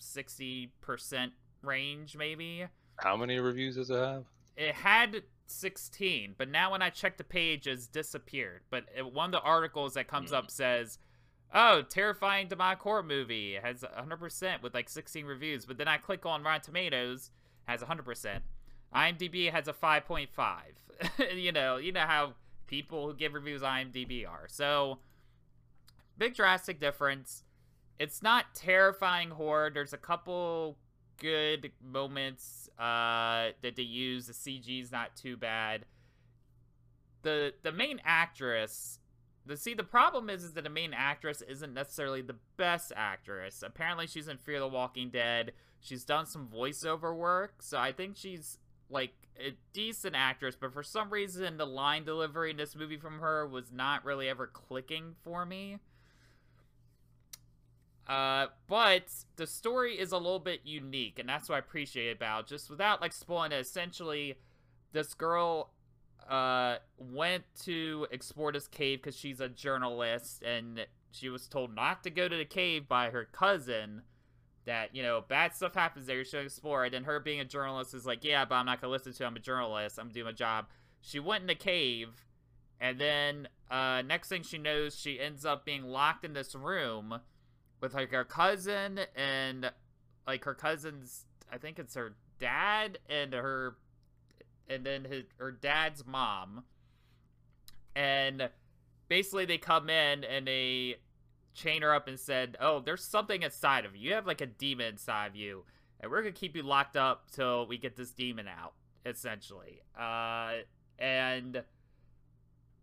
[0.00, 1.30] 60%
[1.62, 2.66] range, maybe.
[2.96, 4.24] How many reviews does it have?
[4.56, 8.62] It had 16, but now when I check the page, it's disappeared.
[8.70, 10.36] But it, one of the articles that comes mm.
[10.36, 10.98] up says,
[11.54, 13.56] oh, terrifying demonic horror movie.
[13.56, 15.66] It has 100% with like 16 reviews.
[15.66, 17.30] But then I click on Rotten Tomatoes,
[17.64, 18.40] has 100%.
[18.94, 20.28] IMDb has a 5.5.
[21.36, 22.34] you know, you know how
[22.66, 24.46] people who give reviews IMDb are.
[24.48, 24.98] So,
[26.18, 27.44] big drastic difference.
[28.00, 29.68] It's not terrifying horror.
[29.68, 30.78] There's a couple
[31.18, 34.26] good moments uh, that they use.
[34.26, 35.84] The CG's not too bad.
[37.20, 39.00] The the main actress,
[39.44, 43.62] the see the problem is is that the main actress isn't necessarily the best actress.
[43.62, 45.52] Apparently she's in Fear the Walking Dead.
[45.78, 48.56] She's done some voiceover work, so I think she's
[48.88, 53.18] like a decent actress, but for some reason the line delivery in this movie from
[53.18, 55.76] her was not really ever clicking for me.
[58.10, 59.04] Uh, but
[59.36, 62.48] the story is a little bit unique, and that's what I appreciate about.
[62.48, 64.34] Just without like spoiling it, essentially,
[64.92, 65.70] this girl
[66.28, 72.02] uh went to explore this cave because she's a journalist, and she was told not
[72.02, 74.02] to go to the cave by her cousin.
[74.64, 76.18] That you know, bad stuff happens there.
[76.18, 76.94] You should explore it.
[76.94, 79.22] And her being a journalist is like, yeah, but I'm not gonna listen to.
[79.22, 79.26] You.
[79.28, 80.00] I'm a journalist.
[80.00, 80.66] I'm doing my job.
[81.00, 82.24] She went in the cave,
[82.80, 87.20] and then uh, next thing she knows, she ends up being locked in this room
[87.80, 89.70] with like her cousin and
[90.26, 93.76] like her cousin's I think it's her dad and her
[94.68, 96.64] and then his, her dad's mom.
[97.96, 98.48] And
[99.08, 100.96] basically they come in and they
[101.52, 104.08] chain her up and said, "Oh, there's something inside of you.
[104.08, 105.64] You have like a demon inside of you,
[105.98, 110.52] and we're gonna keep you locked up till we get this demon out." Essentially, uh,
[110.98, 111.62] and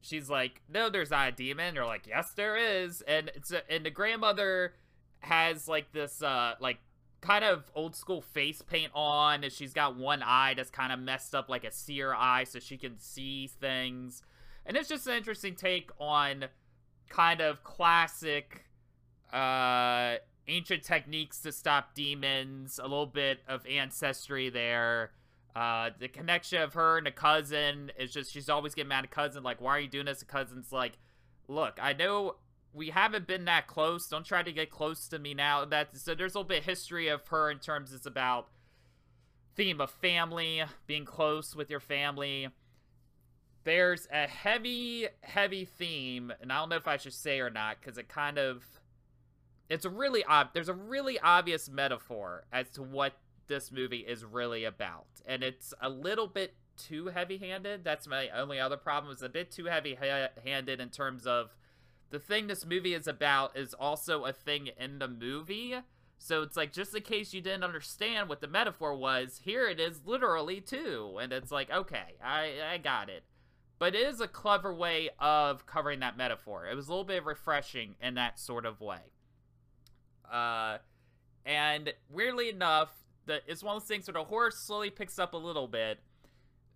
[0.02, 3.70] she's like, "No, there's not a demon." They're like, "Yes, there is," and it's a,
[3.72, 4.74] and the grandmother
[5.20, 6.78] has like this uh like
[7.22, 11.00] kind of old school face paint on and she's got one eye that's kind of
[11.00, 14.22] messed up like a seer eye so she can see things.
[14.66, 16.46] And it's just an interesting take on
[17.10, 18.66] kind of classic
[19.34, 20.16] uh
[20.48, 25.12] ancient techniques to stop demons a little bit of ancestry there.
[25.56, 29.12] Uh the connection of her and a cousin is just she's always getting mad at
[29.12, 30.22] cousin like why are you doing this?
[30.22, 30.94] A cousin's like
[31.48, 32.36] look i know
[32.74, 34.08] we haven't been that close.
[34.08, 35.66] Don't try to get close to me now.
[35.66, 38.48] That so there's a little bit history of her in terms it's about
[39.56, 42.50] theme of family, being close with your family.
[43.64, 47.78] There's a heavy, heavy theme, and I don't know if I should say or not
[47.82, 48.64] because it kind of
[49.70, 53.14] it's a really ob- there's a really obvious metaphor as to what
[53.48, 57.84] this movie is really about, and it's a little bit too heavy-handed.
[57.84, 59.12] That's my only other problem.
[59.12, 61.56] It's a bit too heavy-handed in terms of
[62.10, 65.76] the thing this movie is about is also a thing in the movie.
[66.18, 69.80] So it's like, just in case you didn't understand what the metaphor was, here it
[69.80, 71.18] is literally too.
[71.22, 73.24] And it's like, okay, I, I got it.
[73.80, 76.66] But it is a clever way of covering that metaphor.
[76.66, 79.12] It was a little bit refreshing in that sort of way.
[80.32, 80.80] Uh,
[81.46, 82.90] and weirdly enough,
[83.28, 86.00] the, it's one of those things where the horror slowly picks up a little bit.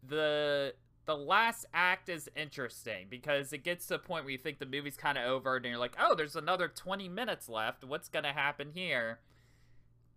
[0.07, 4.59] The the last act is interesting because it gets to a point where you think
[4.59, 7.83] the movie's kind of over and you're like, oh, there's another 20 minutes left.
[7.83, 9.19] What's going to happen here?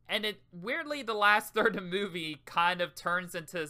[0.08, 3.68] And it weirdly, the last third of the movie kind of turns into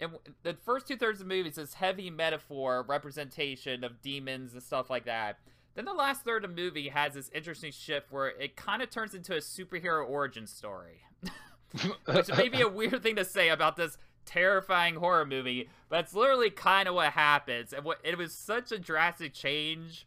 [0.00, 0.12] and
[0.42, 4.62] the first two thirds of the movie is this heavy metaphor representation of demons and
[4.62, 5.38] stuff like that.
[5.74, 8.90] Then the last third of the movie has this interesting shift where it kind of
[8.90, 11.02] turns into a superhero origin story.
[12.06, 16.14] Which may be a weird thing to say about this terrifying horror movie, but it's
[16.14, 17.72] literally kind of what happens.
[17.72, 20.06] And what it was such a drastic change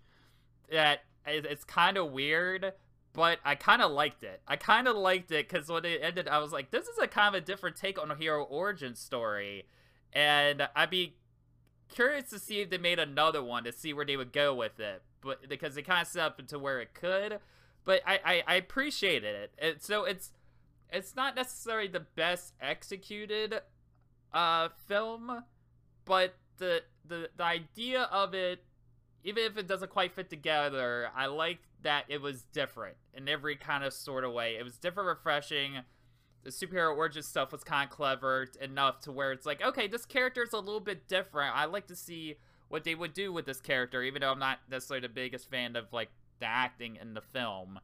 [0.71, 2.73] that it's kind of weird,
[3.13, 4.41] but I kind of liked it.
[4.47, 7.08] I kind of liked it because when it ended, I was like, this is a
[7.08, 9.65] kind of a different take on a hero origin story,
[10.13, 11.15] and I'd be
[11.88, 14.80] curious to see if they made another one to see where they would go with
[14.80, 17.39] it, but because they kind of set up into where it could.
[17.84, 19.54] But I, I, I appreciated it.
[19.60, 19.84] it.
[19.84, 20.32] So it's
[20.91, 23.62] it's not necessarily the best executed
[24.36, 25.43] uh, film,
[26.04, 28.63] but the, the the idea of it,
[29.24, 33.56] even if it doesn't quite fit together, I liked that it was different in every
[33.56, 34.58] kind of sort of way.
[34.58, 35.78] It was different, refreshing.
[36.43, 40.06] The superhero origin stuff was kind of clever enough to where it's like, okay, this
[40.06, 41.56] character is a little bit different.
[41.56, 42.36] I like to see
[42.67, 45.76] what they would do with this character, even though I'm not necessarily the biggest fan
[45.76, 47.80] of like the acting in the film.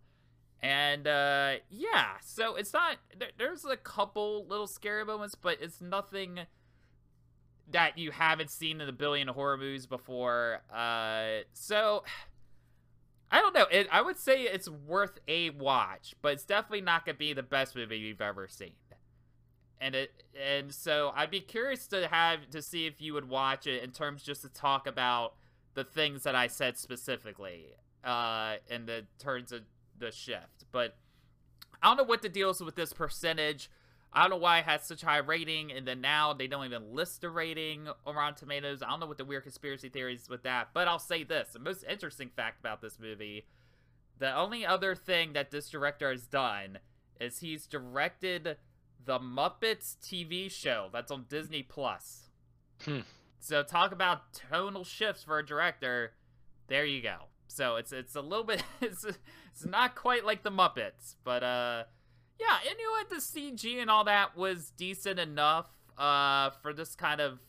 [0.63, 2.97] And uh, yeah, so it's not.
[3.17, 6.41] There, there's a couple little scary moments, but it's nothing
[7.71, 10.61] that you haven't seen in a billion horror movies before.
[10.71, 12.03] Uh, so
[13.31, 13.65] I don't know.
[13.71, 17.43] It, I would say it's worth a watch, but it's definitely not gonna be the
[17.43, 18.73] best movie you've ever seen.
[19.79, 23.65] And it and so I'd be curious to have to see if you would watch
[23.65, 25.33] it in terms just to talk about
[25.73, 29.61] the things that I said specifically uh, in the terms of
[30.01, 30.65] the shift.
[30.71, 30.95] But
[31.81, 33.69] I don't know what the deal is with this percentage.
[34.13, 36.93] I don't know why it has such high rating, and then now they don't even
[36.93, 38.81] list the rating around Tomatoes.
[38.81, 40.69] I don't know what the weird conspiracy theories with that.
[40.73, 43.45] But I'll say this: the most interesting fact about this movie,
[44.19, 46.79] the only other thing that this director has done
[47.21, 48.57] is he's directed
[49.03, 52.29] the Muppets TV show that's on Disney Plus.
[52.83, 52.99] Hmm.
[53.39, 56.13] So talk about tonal shifts for a director.
[56.67, 57.15] There you go.
[57.47, 59.05] So it's it's a little bit it's
[59.51, 61.83] it's not quite like the Muppets, but uh
[62.39, 66.73] yeah, and you know what the CG and all that was decent enough uh for
[66.73, 67.39] this kind of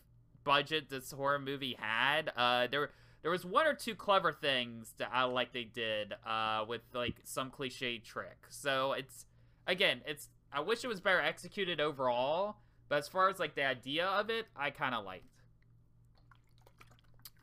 [0.44, 2.32] budget this horror movie had.
[2.36, 2.90] Uh there
[3.22, 7.16] there was one or two clever things that I like they did uh with like
[7.24, 8.46] some cliche trick.
[8.48, 9.26] So it's
[9.66, 12.56] again, it's I wish it was better executed overall,
[12.88, 15.24] but as far as like the idea of it, I kind of liked.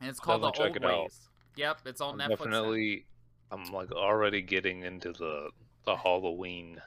[0.00, 0.84] And it's called The Old it Ways.
[0.84, 1.10] Out.
[1.56, 2.38] Yep, it's on I'm Netflix.
[2.38, 3.04] Definitely.
[3.50, 5.50] I'm like already getting into the
[5.84, 6.80] the Halloween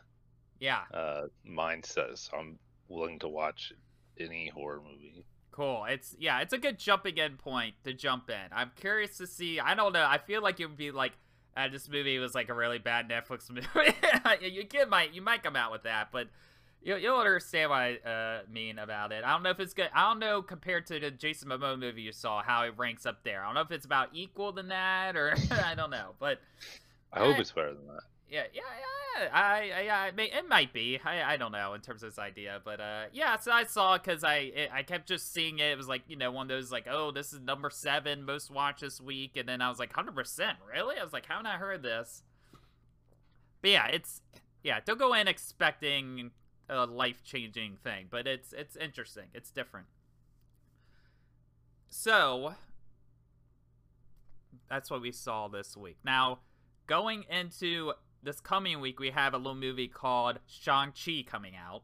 [0.60, 3.74] yeah uh, mindset, so I'm willing to watch
[4.20, 5.26] any horror movie.
[5.52, 5.86] Cool.
[5.88, 8.52] It's yeah, it's a good jumping in point to jump in.
[8.52, 9.60] I'm curious to see.
[9.60, 10.06] I don't know.
[10.08, 11.14] I feel like it would be like
[11.56, 14.48] uh, this movie was like a really bad Netflix movie.
[14.52, 16.28] you kid might you might come out with that, but
[16.84, 19.24] you, you'll understand what I uh, mean about it.
[19.24, 19.90] I don't know if it's good.
[19.94, 23.24] I don't know compared to the Jason Momoa movie you saw how it ranks up
[23.24, 23.42] there.
[23.42, 26.40] I don't know if it's about equal than that or I don't know, but
[27.12, 28.02] I hope it's better than that.
[28.30, 29.30] Yeah, yeah, yeah.
[29.32, 31.00] I, I, I may, it might be.
[31.06, 33.38] I, I don't know in terms of this idea, but uh, yeah.
[33.38, 35.72] So I saw because I, it, I kept just seeing it.
[35.72, 38.50] It was like you know one of those like, oh, this is number seven most
[38.50, 40.96] watched this week, and then I was like, hundred percent, really?
[41.00, 42.24] I was like, how haven't I heard this?
[43.62, 44.22] But yeah, it's
[44.64, 44.80] yeah.
[44.84, 46.32] Don't go in expecting
[46.70, 49.26] a life changing thing, but it's it's interesting.
[49.34, 49.88] It's different.
[51.90, 52.56] So
[54.70, 55.98] that's what we saw this week.
[56.04, 56.40] Now,
[56.88, 57.94] going into
[58.24, 61.84] this coming week, we have a little movie called Shang-Chi coming out.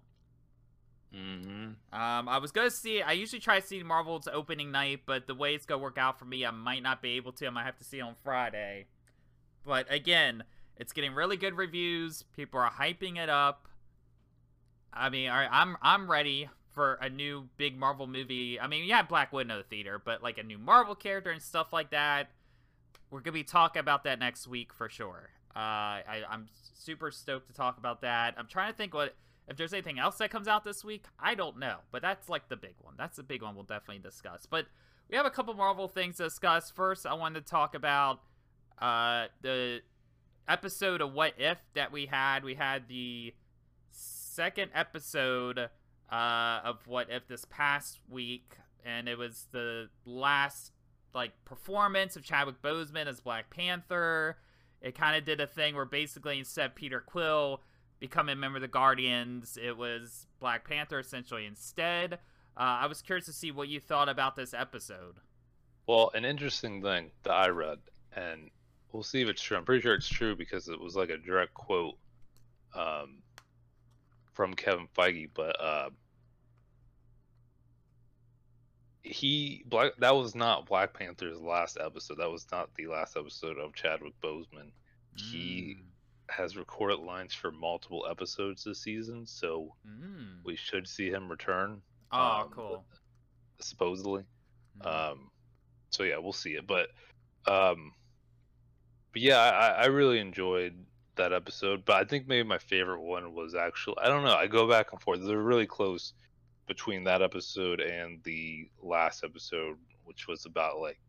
[1.16, 2.00] Mm-hmm.
[2.00, 3.02] Um, I was gonna see.
[3.02, 6.20] I usually try to see Marvel's opening night, but the way it's gonna work out
[6.20, 7.48] for me, I might not be able to.
[7.48, 8.86] I might have to see it on Friday.
[9.66, 10.44] But again,
[10.78, 12.24] it's getting really good reviews.
[12.36, 13.68] People are hyping it up.
[14.94, 18.60] I mean, all right, I'm I'm ready for a new big Marvel movie.
[18.60, 21.92] I mean, yeah, Black Widow theater, but like a new Marvel character and stuff like
[21.92, 22.30] that.
[23.12, 25.30] We're gonna be talking about that next week for sure.
[25.56, 25.60] Uh,
[26.06, 28.36] I, I'm super stoked to talk about that.
[28.38, 29.16] I'm trying to think what
[29.48, 31.06] if there's anything else that comes out this week.
[31.20, 32.94] I don't know, but that's like the big one.
[32.98, 34.46] That's the big one we'll definitely discuss.
[34.46, 34.68] But
[35.10, 36.70] we have a couple Marvel things to discuss.
[36.70, 38.22] First, I wanted to talk about
[38.80, 39.82] uh, the
[40.48, 42.44] episode of What If that we had.
[42.44, 43.34] We had the
[44.30, 45.70] second episode
[46.12, 50.72] uh, of What If this past week, and it was the last
[51.14, 54.38] like performance of Chadwick Boseman as Black Panther.
[54.82, 57.62] It kind of did a thing where basically instead Peter Quill
[58.00, 62.14] becoming a member of the Guardians, it was Black Panther essentially instead.
[62.56, 65.16] Uh, I was curious to see what you thought about this episode.
[65.88, 67.80] Well, an interesting thing that I read,
[68.16, 68.52] and
[68.92, 69.58] we'll see if it's true.
[69.58, 71.98] I'm pretty sure it's true because it was like a direct quote
[72.76, 73.24] um,
[74.40, 75.90] from Kevin Feige, but uh,
[79.04, 82.20] he black that was not Black Panther's last episode.
[82.20, 84.72] That was not the last episode of Chadwick Boseman.
[85.18, 85.22] Mm.
[85.30, 85.78] He
[86.30, 90.38] has recorded lines for multiple episodes this season, so mm.
[90.46, 91.82] we should see him return.
[92.14, 92.86] Oh, um, cool.
[93.60, 94.24] Supposedly.
[94.82, 95.12] Mm.
[95.12, 95.32] Um,
[95.90, 96.66] so yeah, we'll see it.
[96.66, 96.88] But
[97.46, 97.92] um,
[99.12, 100.76] but yeah, I, I really enjoyed
[101.20, 101.86] that episode.
[101.86, 104.36] But I think maybe my favorite one was actually I don't know.
[104.36, 105.20] I go back and forth.
[105.24, 106.14] They're really close
[106.68, 111.00] between that episode and the last episode, which was about like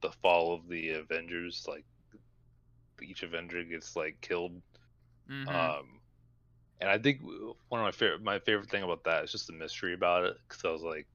[0.00, 1.66] the fall of the Avengers.
[1.68, 1.84] Like
[3.02, 4.60] each Avenger gets like killed.
[5.30, 5.48] Mm-hmm.
[5.48, 6.00] Um,
[6.80, 7.20] and I think
[7.68, 10.36] one of my favorite my favorite thing about that is just the mystery about it
[10.46, 11.06] because I was like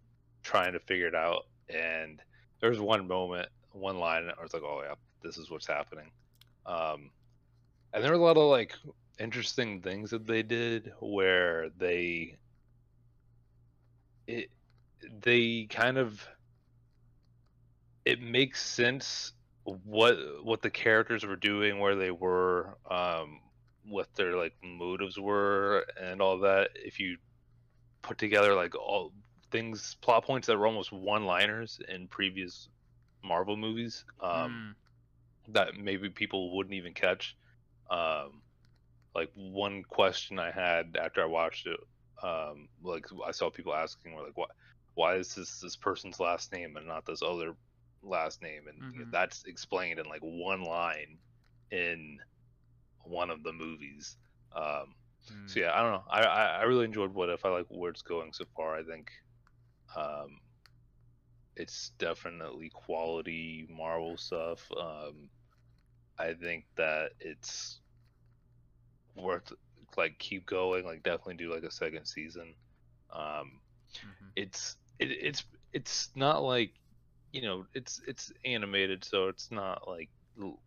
[0.44, 2.22] trying to figure it out, and
[2.60, 6.12] there was one moment, one line, I was like, oh yeah, this is what's happening.
[6.66, 7.12] Um,
[7.94, 8.74] and there were a lot of like
[9.20, 12.38] interesting things that they did where they
[14.28, 14.50] it
[15.22, 16.28] they kind of
[18.06, 19.34] it makes sense
[19.64, 23.40] what what the characters were doing, where they were, um,
[23.88, 26.72] what their like motives were, and all that.
[26.76, 27.18] If you
[28.02, 29.14] put together like all
[29.52, 32.68] things, plot points that were almost one-liners in previous
[33.24, 34.76] Marvel movies, um,
[35.50, 35.54] mm.
[35.54, 37.38] that maybe people wouldn't even catch.
[37.90, 38.42] Um,
[39.16, 41.80] like one question I had after I watched it,
[42.24, 44.48] um, like I saw people asking, were like, "Why,
[44.96, 47.56] why is this this person's last name and not this other
[48.02, 49.12] last name, and mm-hmm.
[49.12, 51.18] that's explained in like one line
[51.72, 52.20] in
[53.04, 54.18] one of the movies.
[54.56, 54.96] Um,
[55.32, 55.50] mm.
[55.50, 56.04] So yeah, I don't know.
[56.10, 57.46] I, I, I really enjoyed What If.
[57.46, 58.76] I like where it's going so far.
[58.76, 59.12] I think
[59.96, 60.40] um,
[61.56, 64.68] it's definitely quality Marvel stuff.
[64.80, 65.30] Um,
[66.20, 67.80] I think that it's
[69.16, 69.52] worth
[69.98, 70.86] like keep going.
[70.86, 72.54] Like definitely do like a second season.
[73.12, 73.60] Um,
[73.96, 74.28] mm-hmm.
[74.36, 75.44] It's it, it's
[75.74, 76.72] it's not like
[77.32, 80.10] you know it's it's animated so it's not like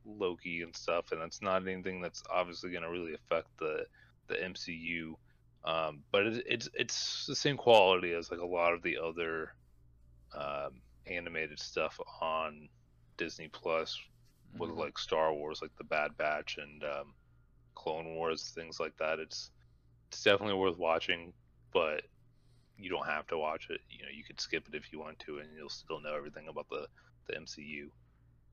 [0.04, 3.84] loki and stuff and it's not anything that's obviously going to really affect the
[4.28, 5.14] the mcu
[5.64, 9.52] um, but it, it's it's the same quality as like a lot of the other
[10.36, 12.68] um, animated stuff on
[13.16, 13.98] disney plus
[14.58, 14.70] mm-hmm.
[14.70, 17.14] with like star wars like the bad batch and um,
[17.74, 19.50] clone wars things like that it's
[20.08, 21.32] it's definitely worth watching
[21.72, 22.02] but
[22.78, 23.80] you don't have to watch it.
[23.90, 26.48] You know, you could skip it if you want to, and you'll still know everything
[26.48, 26.86] about the
[27.26, 27.88] the MCU.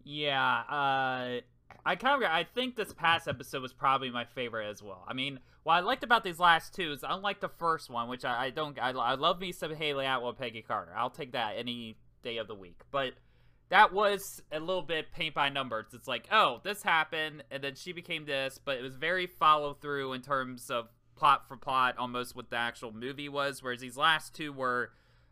[0.03, 1.41] Yeah, uh,
[1.85, 5.03] I kind of I think this past episode was probably my favorite as well.
[5.07, 8.25] I mean, what I liked about these last two is unlike the first one, which
[8.25, 10.93] I, I don't I, I love me some Hayley Atwell, Peggy Carter.
[10.95, 13.13] I'll take that any day of the week, but.
[13.73, 15.87] That was a little bit paint by numbers.
[15.93, 19.73] It's like, oh, this happened, and then she became this, but it was very follow
[19.73, 23.97] through in terms of plot for plot almost what the actual movie was, whereas these
[23.97, 24.91] last two were,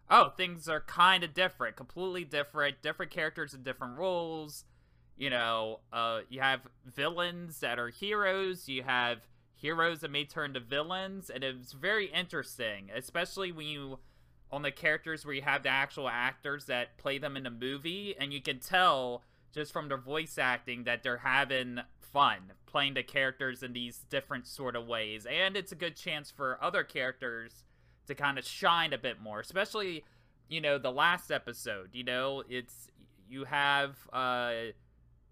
[0.10, 4.66] oh, things are kind of different, completely different, different characters in different roles.
[5.16, 9.20] You know, uh, you have villains that are heroes, you have
[9.54, 14.00] heroes that may turn to villains, and it's very interesting, especially when you
[14.52, 18.16] on the characters where you have the actual actors that play them in the movie,
[18.20, 19.24] and you can tell
[19.54, 24.48] just from their voice acting that they're having fun playing the characters in these different
[24.48, 25.26] sort of ways.
[25.26, 27.64] And it's a good chance for other characters
[28.08, 30.04] to kind of shine a bit more especially
[30.50, 32.44] you know the last episode you know?
[32.50, 32.90] It's
[33.30, 34.54] you have uh,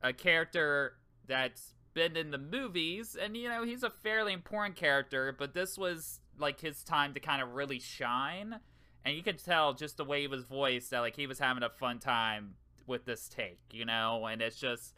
[0.02, 0.94] a character
[1.28, 5.78] that's been in the movies and you know he's a fairly important character but this
[5.78, 8.60] was like his time to kind of really shine
[9.06, 11.64] and you could tell just the way he was voiced that like he was having
[11.64, 12.56] a fun time
[12.88, 14.96] with this take you know and it's just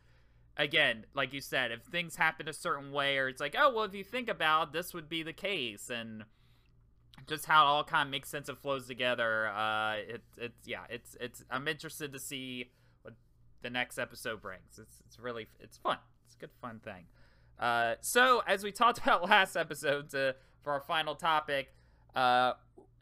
[0.57, 3.85] again, like you said, if things happen a certain way, or it's like, oh well,
[3.85, 6.23] if you think about it, this would be the case, and
[7.27, 9.47] just how it all kind of makes sense and flows together.
[9.47, 11.43] Uh, it's it's yeah, it's it's.
[11.49, 12.71] I'm interested to see
[13.03, 13.15] what
[13.61, 14.79] the next episode brings.
[14.79, 15.97] It's it's really it's fun.
[16.25, 17.05] It's a good fun thing.
[17.59, 21.73] Uh, so as we talked about last episode, to, for our final topic,
[22.15, 22.53] uh,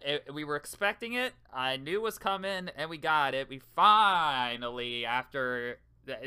[0.06, 1.34] it, we were expecting it.
[1.54, 3.50] I knew it was coming, and we got it.
[3.50, 5.80] We finally, after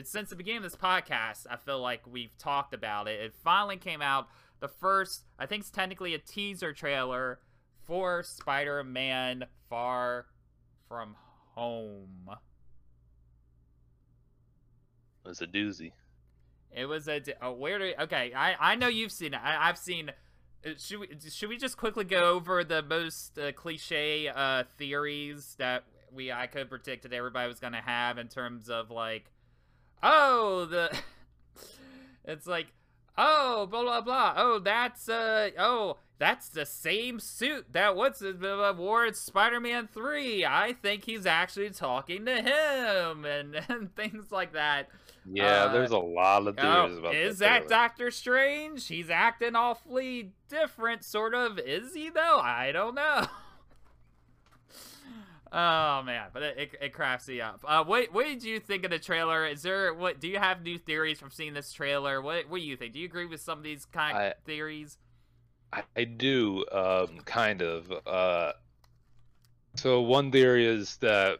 [0.04, 3.20] since the beginning of this podcast, I feel like we've talked about it.
[3.20, 4.28] It finally came out.
[4.60, 7.40] The first, I think, it's technically a teaser trailer
[7.84, 10.26] for Spider-Man: Far
[10.88, 11.16] From
[11.54, 12.30] Home.
[15.24, 15.92] It was a doozy.
[16.74, 18.32] It was a, a where do okay?
[18.34, 19.40] I I know you've seen it.
[19.42, 20.10] I, I've seen
[20.78, 25.84] should we should we just quickly go over the most uh, cliche uh, theories that
[26.12, 29.30] we I could predict that everybody was gonna have in terms of like,
[30.02, 30.96] oh the,
[32.24, 32.68] it's like,
[33.18, 34.34] oh blah blah blah.
[34.36, 38.36] Oh that's uh oh that's the same suit that what's his
[38.76, 40.44] wore in Spider-Man three.
[40.44, 44.88] I think he's actually talking to him and and things like that.
[45.30, 48.86] Yeah, uh, there's a lot of oh, theories oh, about Is that Doctor Strange?
[48.88, 51.58] He's acting awfully different, sort of.
[51.58, 52.40] Is he though?
[52.40, 53.26] I don't know.
[55.52, 57.60] oh man, but it, it, it cracks me up.
[57.64, 59.46] Uh, what what did you think of the trailer?
[59.46, 60.18] Is there what?
[60.20, 62.20] Do you have new theories from seeing this trailer?
[62.20, 62.92] What what do you think?
[62.92, 64.98] Do you agree with some of these kind I, of theories?
[65.72, 67.92] I, I do, um, kind of.
[68.06, 68.52] Uh,
[69.76, 71.38] so one theory is that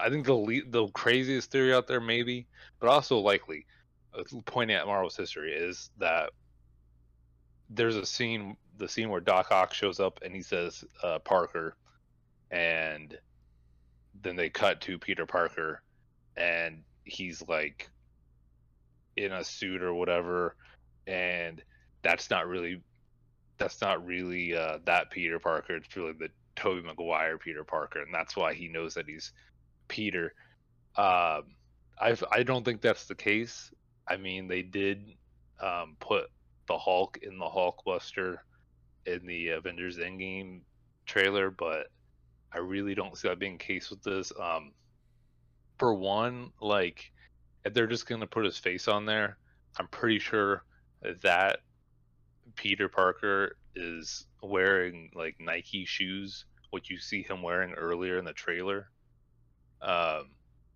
[0.00, 2.46] I think the the craziest theory out there, maybe,
[2.80, 3.66] but also likely,
[4.44, 6.30] pointing at Marvel's history, is that
[7.70, 11.76] there's a scene, the scene where Doc Ock shows up and he says uh, Parker,
[12.50, 13.18] and
[14.22, 15.82] then they cut to Peter Parker,
[16.36, 17.88] and he's like
[19.16, 20.56] in a suit or whatever,
[21.06, 21.62] and
[22.02, 22.80] that's not really
[23.58, 25.76] that's not really uh, that Peter Parker.
[25.76, 29.32] It's really the Tobey Maguire Peter Parker, and that's why he knows that he's
[29.88, 30.34] Peter.
[30.96, 31.56] Um,
[32.00, 33.70] I I don't think that's the case.
[34.06, 35.14] I mean, they did
[35.60, 36.30] um, put
[36.68, 38.38] the Hulk in the Hulkbuster
[39.06, 40.60] in the Avengers Endgame
[41.06, 41.88] trailer, but
[42.52, 44.32] I really don't see that being the case with this.
[44.40, 44.72] Um,
[45.78, 47.10] for one, like
[47.64, 49.38] if they're just gonna put his face on there,
[49.78, 50.64] I'm pretty sure
[51.22, 51.58] that
[52.56, 58.32] Peter Parker is wearing like Nike shoes, what you see him wearing earlier in the
[58.32, 58.90] trailer.
[59.84, 60.30] Um,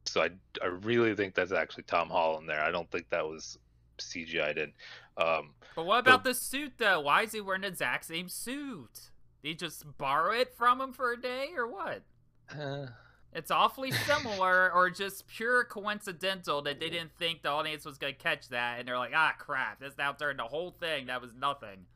[0.05, 0.31] so I,
[0.63, 2.61] I really think that's actually Tom Holland there.
[2.61, 3.59] I don't think that was
[3.99, 4.73] CGI'd in.
[5.17, 7.01] Um, but what about the suit though?
[7.01, 9.11] Why is he wearing the exact same suit?
[9.43, 12.03] Did he just borrow it from him for a day or what?
[12.51, 12.87] Uh,
[13.33, 18.15] it's awfully similar or just pure coincidental that they didn't think the audience was going
[18.15, 21.07] to catch that and they're like, ah, crap, this now turned the whole thing.
[21.07, 21.87] That was nothing.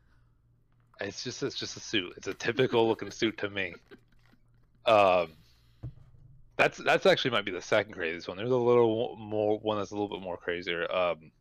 [1.01, 2.13] It's just it's just a suit.
[2.17, 3.75] It's a typical looking suit to me.
[4.85, 5.29] Um,
[6.63, 8.37] that's that's actually might be the second craziest one.
[8.37, 10.89] There's a little more one that's a little bit more crazier.
[10.93, 11.31] Um,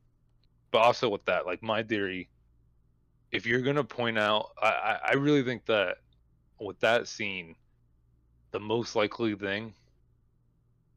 [0.72, 2.28] but also with that, like my theory,
[3.30, 5.98] if you're gonna point out, I I really think that
[6.58, 7.54] with that scene,
[8.50, 9.74] the most likely thing,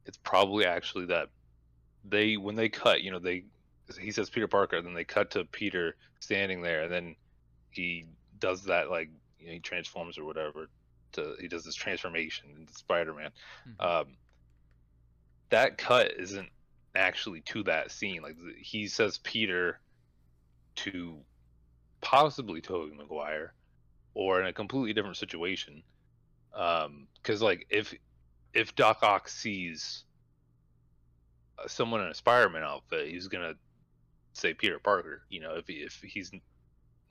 [0.06, 1.28] it's probably actually that
[2.04, 3.44] they when they cut, you know, they
[4.00, 7.16] he says Peter Parker, then they cut to Peter standing there, and then
[7.70, 8.06] he
[8.40, 9.08] does that like
[9.38, 10.68] you know, he transforms or whatever
[11.16, 13.30] to he does this transformation into Spider-Man.
[13.68, 13.86] Mm-hmm.
[13.86, 14.16] Um,
[15.50, 16.48] that cut isn't
[16.94, 18.22] actually to that scene.
[18.22, 19.78] Like he says Peter
[20.76, 21.16] to
[22.00, 23.52] possibly Tobey Maguire,
[24.14, 25.82] or in a completely different situation.
[26.50, 26.86] Because
[27.42, 27.94] um, like if
[28.54, 30.04] if Doc Ock sees
[31.58, 33.54] uh, someone in a Spider-Man outfit, he's gonna
[34.32, 35.22] say Peter Parker.
[35.28, 36.30] You know, if he, if he's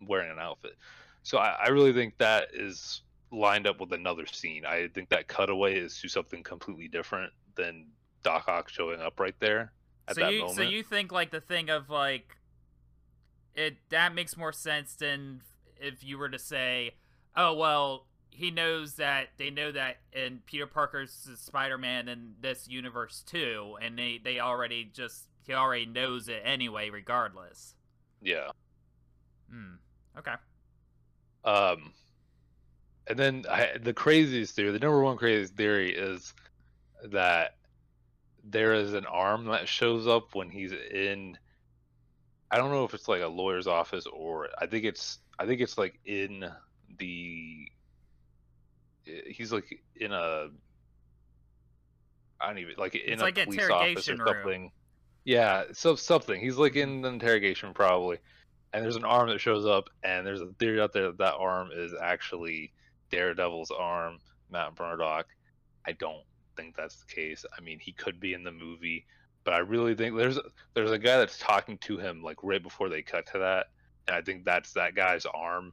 [0.02, 0.76] wearing an outfit.
[1.24, 3.02] So I, I really think that is
[3.32, 4.66] lined up with another scene.
[4.66, 7.88] I think that cutaway is to something completely different than
[8.24, 9.72] Doc Ock showing up right there
[10.08, 10.56] at so that you, moment.
[10.56, 12.38] So you think like the thing of like
[13.56, 15.42] it that makes more sense than
[15.78, 16.96] if you were to say,
[17.36, 23.24] oh well, he knows that they know that and Peter Parker's Spider-Man in this universe
[23.26, 27.76] too, and they they already just he already knows it anyway, regardless.
[28.22, 28.50] Yeah.
[29.50, 29.76] Hmm.
[30.18, 30.34] Okay.
[31.44, 31.94] Um,
[33.08, 36.34] and then I, the craziest theory, the number one craziest theory is
[37.12, 37.56] that
[38.44, 41.38] there is an arm that shows up when he's in.
[42.50, 45.62] I don't know if it's like a lawyer's office or I think it's I think
[45.62, 46.46] it's like in
[46.98, 47.68] the.
[49.28, 50.48] He's like in a.
[52.40, 54.62] I don't even like in it's a like police office or something.
[54.64, 54.72] Room.
[55.26, 56.40] Yeah, so something.
[56.40, 58.18] He's like in the interrogation probably,
[58.74, 61.36] and there's an arm that shows up, and there's a theory out there that that
[61.36, 62.72] arm is actually
[63.16, 64.18] Daredevil's arm,
[64.52, 65.28] Matt Murdock.
[65.88, 66.24] I don't
[66.58, 67.46] think that's the case.
[67.58, 69.06] I mean, he could be in the movie,
[69.46, 70.38] but I really think there's
[70.74, 73.68] there's a guy that's talking to him like right before they cut to that,
[74.08, 75.72] and I think that's that guy's arm.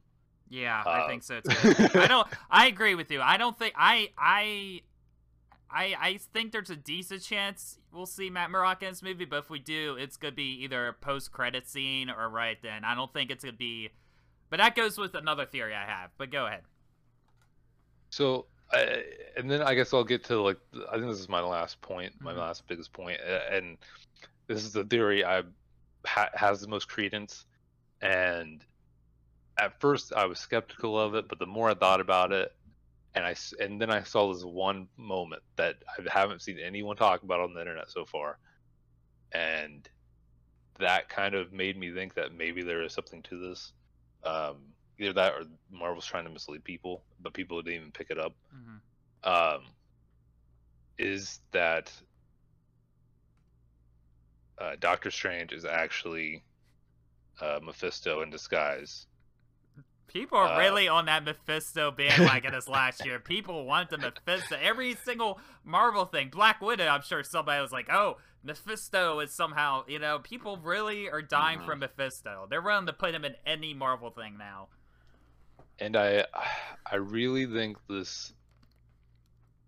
[0.49, 1.99] Yeah, uh, I think so too.
[1.99, 2.29] I don't.
[2.49, 3.21] I agree with you.
[3.21, 4.83] I don't think I I
[5.69, 9.41] I I think there's a decent chance we'll see Matt Murdock in this movie, but
[9.41, 12.85] if we do, it's gonna be either a post credit scene or right then.
[12.85, 13.91] I don't think it's gonna be.
[14.49, 16.11] But that goes with another theory I have.
[16.19, 16.61] But go ahead.
[18.13, 18.45] So,
[19.39, 20.59] and then I guess I'll get to like
[20.91, 22.41] I think this is my last point, my mm-hmm.
[22.41, 23.19] last biggest point,
[23.51, 23.79] and
[24.47, 25.43] this is the theory I
[26.05, 27.47] ha- has the most credence.
[28.03, 28.63] And
[29.59, 32.55] at first I was skeptical of it, but the more I thought about it,
[33.15, 37.23] and I and then I saw this one moment that I haven't seen anyone talk
[37.23, 38.37] about on the internet so far,
[39.33, 39.89] and
[40.79, 43.73] that kind of made me think that maybe there is something to this.
[44.23, 44.72] Um,
[45.03, 48.35] either that or Marvel's trying to mislead people, but people didn't even pick it up.
[48.55, 49.57] Mm-hmm.
[49.59, 49.63] Um,
[50.99, 51.93] is that
[54.59, 56.43] uh, Doctor Strange is actually
[57.41, 59.07] uh, Mephisto in disguise
[60.13, 63.19] People are uh, really on that Mephisto bandwagon this last year.
[63.19, 64.57] People want the Mephisto.
[64.61, 69.85] Every single Marvel thing, Black Widow, I'm sure somebody was like, "Oh, Mephisto is somehow,"
[69.89, 70.19] you know.
[70.19, 71.67] People really are dying mm-hmm.
[71.67, 72.47] for Mephisto.
[72.51, 74.69] They're willing to put him in any Marvel thing now.
[75.79, 76.25] And I,
[76.91, 78.33] I really think this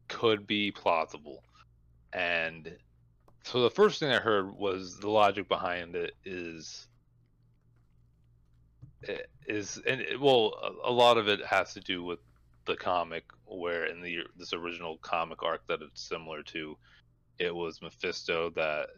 [0.09, 1.43] could be plausible.
[2.13, 2.77] And
[3.45, 6.87] so the first thing I heard was the logic behind it is
[9.47, 12.19] is and it, well a, lot of it has to do with
[12.65, 16.77] the comic where in the this original comic arc that it's similar to
[17.39, 18.89] it was mephisto that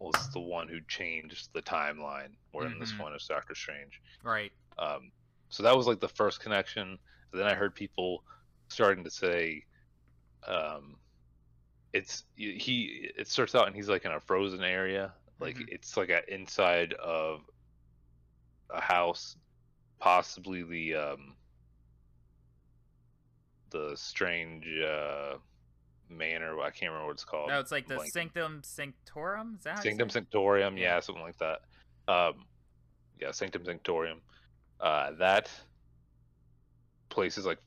[0.00, 2.74] was the one who changed the timeline where mm-hmm.
[2.74, 3.04] in this mm-hmm.
[3.04, 5.12] one is doctor strange right um
[5.48, 6.98] so that was like the first connection
[7.32, 8.22] then i heard people
[8.68, 9.64] starting to say
[10.46, 10.96] um
[11.92, 15.64] it's he it starts out and he's like in a frozen area like mm-hmm.
[15.68, 17.40] it's like a inside of
[18.70, 19.36] a house,
[19.98, 21.34] possibly the um,
[23.70, 25.34] the strange uh,
[26.08, 26.60] manor.
[26.60, 27.50] I can't remember what it's called.
[27.50, 28.12] No, it's like the Blank.
[28.12, 29.56] Sanctum Sanctorum.
[29.58, 30.76] Is that Sanctum Sanctorium?
[30.76, 30.94] Yeah.
[30.94, 31.00] yeah.
[31.00, 31.60] something like that.
[32.12, 32.46] Um,
[33.20, 34.20] yeah, Sanctum Sanctorium.
[34.80, 35.50] Uh, that
[37.08, 37.58] place is like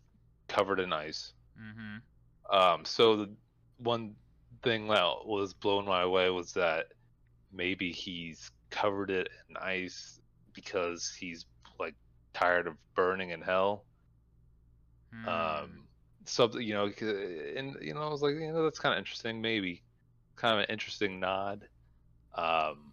[0.48, 1.34] covered in ice.
[1.60, 2.56] Mm-hmm.
[2.56, 3.30] Um, so the
[3.78, 4.16] one
[4.64, 6.88] thing that was blown my way was that
[7.52, 10.20] maybe he's covered it in ice
[10.54, 11.46] because he's
[11.80, 11.96] like
[12.34, 13.86] tired of burning in hell.
[15.14, 15.30] Um, hmm.
[15.30, 15.84] Um,
[16.26, 19.42] something you know, and you know, I was like, you know, that's kind of interesting.
[19.42, 19.84] Maybe
[20.36, 21.68] kind of an interesting nod.
[22.36, 22.91] Um,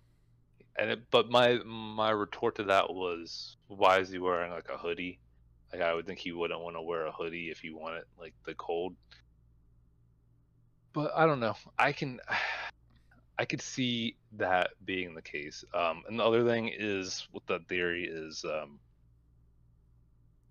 [0.79, 4.79] and it, but my my retort to that was, why is he wearing like a
[4.79, 5.18] hoodie?
[5.72, 8.35] Like I would think he wouldn't want to wear a hoodie if he wanted like
[8.47, 8.95] the cold.
[10.93, 11.57] But I don't know.
[11.79, 12.20] I can
[13.39, 15.64] I could see that being the case.
[15.72, 18.81] Um, and the other thing is with that theory is um,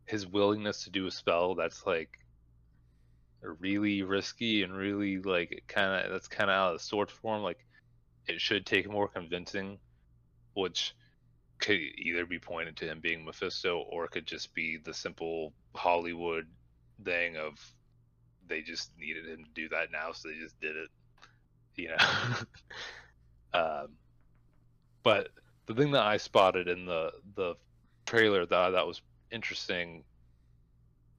[0.06, 2.20] his willingness to do a spell that's like
[3.42, 7.44] really risky and really like kind of that's kind of out of the sword form.
[7.44, 7.66] Like
[8.28, 9.80] it should take more convincing,
[10.58, 10.96] which
[11.60, 15.54] could either be pointed to him being Mephisto or it could just be the simple
[15.76, 16.48] Hollywood
[17.04, 17.54] thing of
[18.48, 20.90] they just needed him to do that now, so they just did it
[21.78, 21.98] you know.
[23.54, 23.88] um,
[25.04, 25.30] but
[25.68, 27.56] the thing that I spotted in the the
[28.06, 29.02] trailer that I thought was
[29.32, 30.04] interesting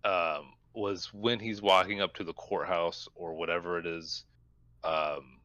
[0.04, 4.24] um, was when he's walking up to the courthouse or whatever it is.
[4.84, 5.40] Um,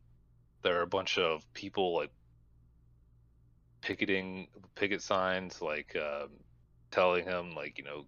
[0.64, 2.12] there are a bunch of people like
[3.84, 6.30] picketing picket signs, like um,
[6.92, 8.06] telling him like you know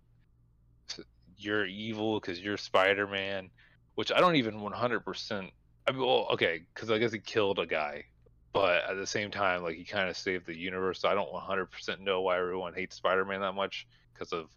[1.38, 3.50] you're evil because you're Spider Man,
[3.96, 5.52] which I don't even 100%
[5.88, 8.06] I mean, well, okay, because I guess he killed a guy,
[8.54, 11.02] but at the same time, like he kind of saved the universe.
[11.02, 14.50] So I don't 100% know why everyone hates Spider-Man that much because of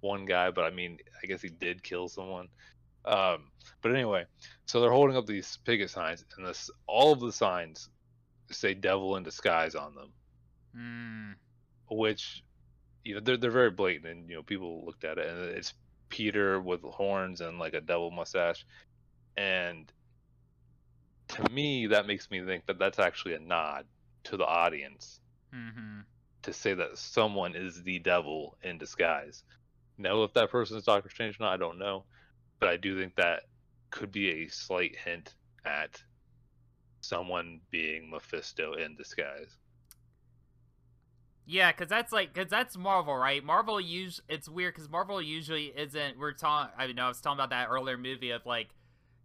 [0.00, 0.50] one guy.
[0.50, 2.48] But I mean, I guess he did kill someone.
[3.04, 3.50] Um,
[3.82, 4.24] but anyway,
[4.64, 7.90] so they're holding up these picket signs, and this all of the signs
[8.50, 10.08] say "Devil in Disguise" on them,
[10.76, 11.34] mm.
[11.90, 12.42] which
[13.04, 15.74] you know they're they're very blatant, and you know people looked at it, and it's
[16.08, 18.64] Peter with horns and like a devil mustache,
[19.36, 19.92] and
[21.28, 23.84] to me, that makes me think that that's actually a nod
[24.24, 25.20] to the audience
[25.54, 26.00] mm-hmm.
[26.42, 29.42] to say that someone is the devil in disguise.
[29.98, 32.04] Now, if that person is Doctor Strange or not, I don't know,
[32.60, 33.44] but I do think that
[33.90, 36.02] could be a slight hint at
[37.00, 39.56] someone being Mephisto in disguise.
[41.46, 43.42] Yeah, because that's like because that's Marvel, right?
[43.42, 46.18] Marvel use it's weird because Marvel usually isn't.
[46.18, 46.74] We're talking.
[46.76, 48.70] I mean, I was talking about that earlier movie of like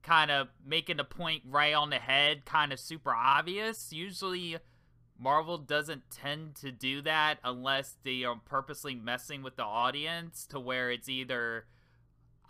[0.03, 3.91] kind of making a point right on the head, kind of super obvious.
[3.91, 4.57] Usually,
[5.19, 10.59] Marvel doesn't tend to do that unless they are purposely messing with the audience to
[10.59, 11.65] where it's either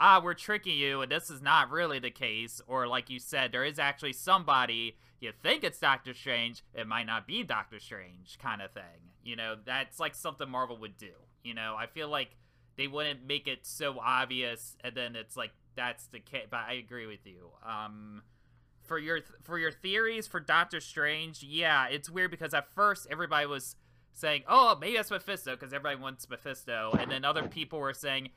[0.02, 2.60] ah, we're tricking you, and this is not really the case.
[2.68, 7.06] Or, like you said, there is actually somebody, you think it's Doctor Strange, it might
[7.06, 9.14] not be Doctor Strange, kind of thing.
[9.24, 11.12] You know, that's like something Marvel would do.
[11.44, 12.36] You know, I feel like
[12.76, 16.48] they wouldn't make it so obvious, and then it's like, that's the case.
[16.50, 17.52] But I agree with you.
[17.66, 18.24] Um,
[18.84, 23.46] for your for your theories for Doctor Strange, yeah, it's weird because at first everybody
[23.46, 23.76] was
[24.12, 28.32] saying, "Oh, maybe that's Mephisto," because everybody wants Mephisto, and then other people were saying,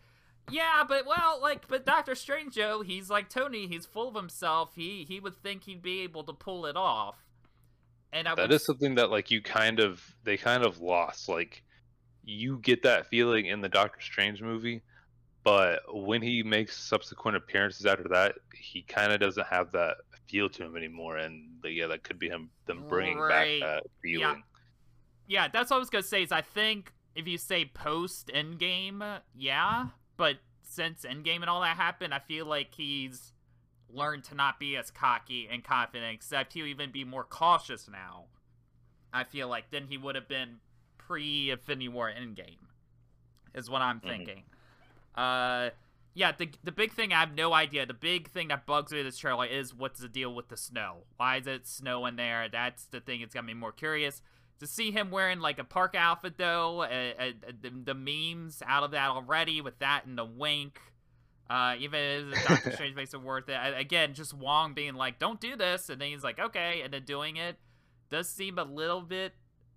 [0.50, 3.66] yeah, but well, like, but Doctor Strange, Joe, he's like Tony.
[3.66, 4.72] He's full of himself.
[4.74, 7.16] He he would think he'd be able to pull it off.
[8.12, 8.52] And I that would...
[8.52, 11.28] is something that like you kind of they kind of lost.
[11.28, 11.62] Like,
[12.24, 14.82] you get that feeling in the Doctor Strange movie,
[15.42, 19.96] but when he makes subsequent appearances after that, he kind of doesn't have that
[20.28, 21.16] feel to him anymore.
[21.16, 23.60] And yeah, that could be him them bringing right.
[23.60, 24.42] back that feeling.
[25.26, 25.42] Yeah.
[25.42, 26.22] yeah, that's what I was gonna say.
[26.22, 29.86] Is I think if you say post Endgame, yeah,
[30.16, 33.32] but since Endgame and all that happened, I feel like he's
[33.92, 38.24] learned to not be as cocky and confident, except he'll even be more cautious now.
[39.12, 40.56] I feel like than he would have been
[40.98, 42.58] pre Infinity War Endgame,
[43.54, 44.08] is what I'm mm-hmm.
[44.08, 44.42] thinking.
[45.14, 45.70] Uh,
[46.14, 47.86] yeah, the the big thing I have no idea.
[47.86, 51.04] The big thing that bugs me this trailer is what's the deal with the snow?
[51.16, 52.48] Why is it snowing there?
[52.50, 53.20] That's the thing.
[53.20, 54.22] It's got me more curious
[54.60, 57.30] to see him wearing like a park outfit though, uh, uh,
[57.60, 60.80] the, the, memes out of that already with that and the wink.
[61.50, 63.58] Uh, even if Doctor Strange makes it worth it.
[63.76, 67.04] Again, just Wong being like, "Don't do this," and then he's like, "Okay," and then
[67.04, 67.58] doing it
[68.10, 69.32] does seem a little bit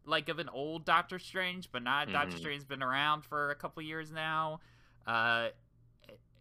[0.06, 2.14] like of an old Doctor Strange, but not mm-hmm.
[2.14, 4.60] Doctor Strange's been around for a couple years now.
[5.06, 5.50] Uh,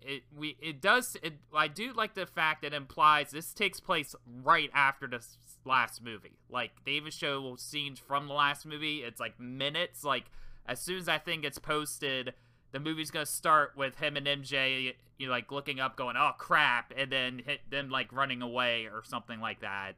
[0.03, 3.81] it we it does it I do like the fact that it implies this takes
[3.81, 4.15] place
[4.45, 5.25] right after the
[5.67, 6.39] last movie.
[6.49, 8.99] Like they even show scenes from the last movie.
[8.99, 10.05] It's like minutes.
[10.05, 10.25] Like
[10.67, 12.35] as soon as I think it's posted,
[12.73, 16.33] the movie's gonna start with him and MJ, you know, like looking up, going, "Oh
[16.39, 19.93] crap," and then hit them like running away or something like that.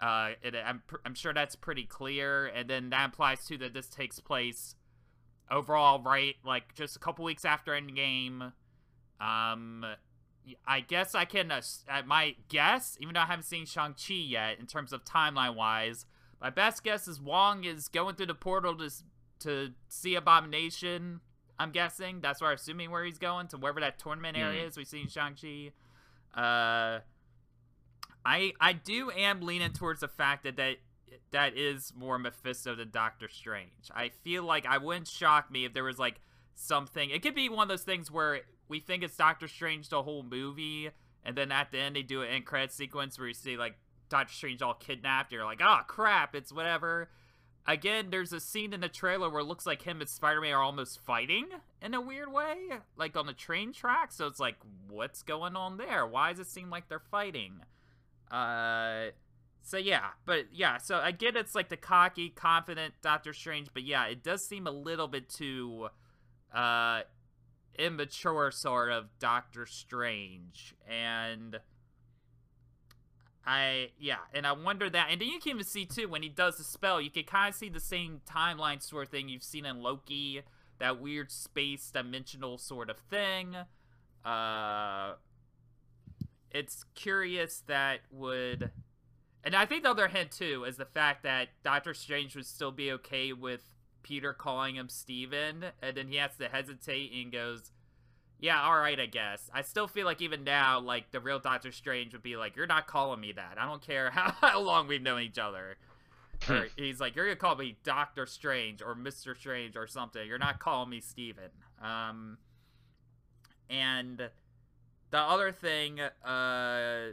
[0.00, 3.88] Uh, it, I'm I'm sure that's pretty clear, and then that implies too that this
[3.88, 4.74] takes place
[5.50, 8.52] overall right, like just a couple weeks after Endgame.
[9.20, 9.84] Um,
[10.66, 11.60] I guess I can, uh,
[12.06, 16.06] my guess, even though I haven't seen Shang-Chi yet, in terms of timeline-wise,
[16.40, 18.90] my best guess is Wong is going through the portal to,
[19.40, 21.20] to see Abomination,
[21.58, 22.20] I'm guessing.
[22.20, 24.42] That's where I'm assuming where he's going, to wherever that tournament mm.
[24.42, 25.72] area is We've seen Shang-Chi.
[26.34, 27.00] Uh,
[28.24, 30.76] I, I do am leaning towards the fact that that,
[31.32, 33.90] that is more Mephisto than Doctor Strange.
[33.94, 36.20] I feel like I wouldn't shock me if there was, like,
[36.54, 37.10] something.
[37.10, 40.22] It could be one of those things where we think it's Doctor Strange the whole
[40.22, 40.90] movie,
[41.24, 43.76] and then at the end they do an end credit sequence where you see like
[44.08, 45.32] Doctor Strange all kidnapped.
[45.32, 47.10] You're like, oh crap, it's whatever.
[47.66, 50.62] Again, there's a scene in the trailer where it looks like him and Spider-Man are
[50.62, 51.48] almost fighting
[51.82, 52.56] in a weird way,
[52.96, 54.10] like on the train track.
[54.10, 54.56] So it's like,
[54.88, 56.06] what's going on there?
[56.06, 57.60] Why does it seem like they're fighting?
[58.30, 59.08] Uh,
[59.60, 63.82] so yeah, but yeah, so I get it's like the cocky, confident Doctor Strange, but
[63.82, 65.88] yeah, it does seem a little bit too
[66.54, 67.02] uh
[67.76, 70.74] immature sort of Doctor Strange.
[70.88, 71.58] And
[73.46, 76.28] I yeah, and I wonder that and then you can even see too when he
[76.28, 79.42] does the spell, you can kind of see the same timeline sort of thing you've
[79.42, 80.42] seen in Loki,
[80.78, 83.56] that weird space dimensional sort of thing.
[84.24, 85.14] Uh
[86.50, 88.70] it's curious that would
[89.44, 92.72] and I think the other hint too is the fact that Doctor Strange would still
[92.72, 93.62] be okay with
[94.02, 97.70] Peter calling him Steven, and then he has to hesitate and goes,
[98.38, 99.50] Yeah, alright, I guess.
[99.52, 102.66] I still feel like even now, like, the real Doctor Strange would be like, You're
[102.66, 103.56] not calling me that.
[103.58, 105.76] I don't care how, how long we've known each other.
[106.48, 109.36] or he's like, You're gonna call me Doctor Strange or Mr.
[109.36, 110.26] Strange or something.
[110.26, 111.50] You're not calling me Steven.
[111.82, 112.38] Um,
[113.70, 114.18] and
[115.10, 117.12] the other thing, uh,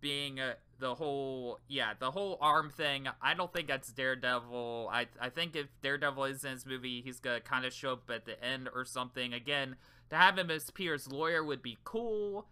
[0.00, 0.40] being.
[0.80, 5.56] The whole yeah the whole arm thing i don't think that's daredevil i i think
[5.56, 8.68] if daredevil is in this movie he's gonna kind of show up at the end
[8.72, 9.74] or something again
[10.10, 12.46] to have him as Peter's lawyer would be cool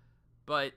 [0.45, 0.73] but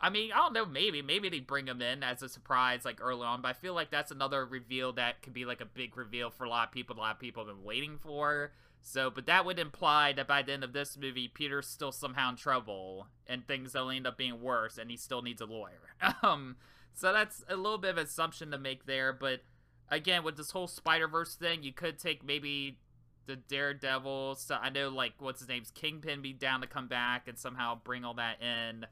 [0.00, 2.98] i mean i don't know maybe maybe they bring him in as a surprise like
[3.02, 5.96] early on but i feel like that's another reveal that could be like a big
[5.98, 8.52] reveal for a lot of people a lot of people have been waiting for
[8.86, 12.28] so, but that would imply that by the end of this movie, Peter's still somehow
[12.30, 15.96] in trouble, and things only end up being worse, and he still needs a lawyer.
[16.22, 16.56] um,
[16.92, 19.40] so that's a little bit of assumption to make there, but
[19.88, 22.78] again, with this whole Spider Verse thing, you could take maybe
[23.26, 24.36] the Daredevil.
[24.36, 27.78] So I know, like, what's his name's Kingpin be down to come back and somehow
[27.82, 28.86] bring all that in.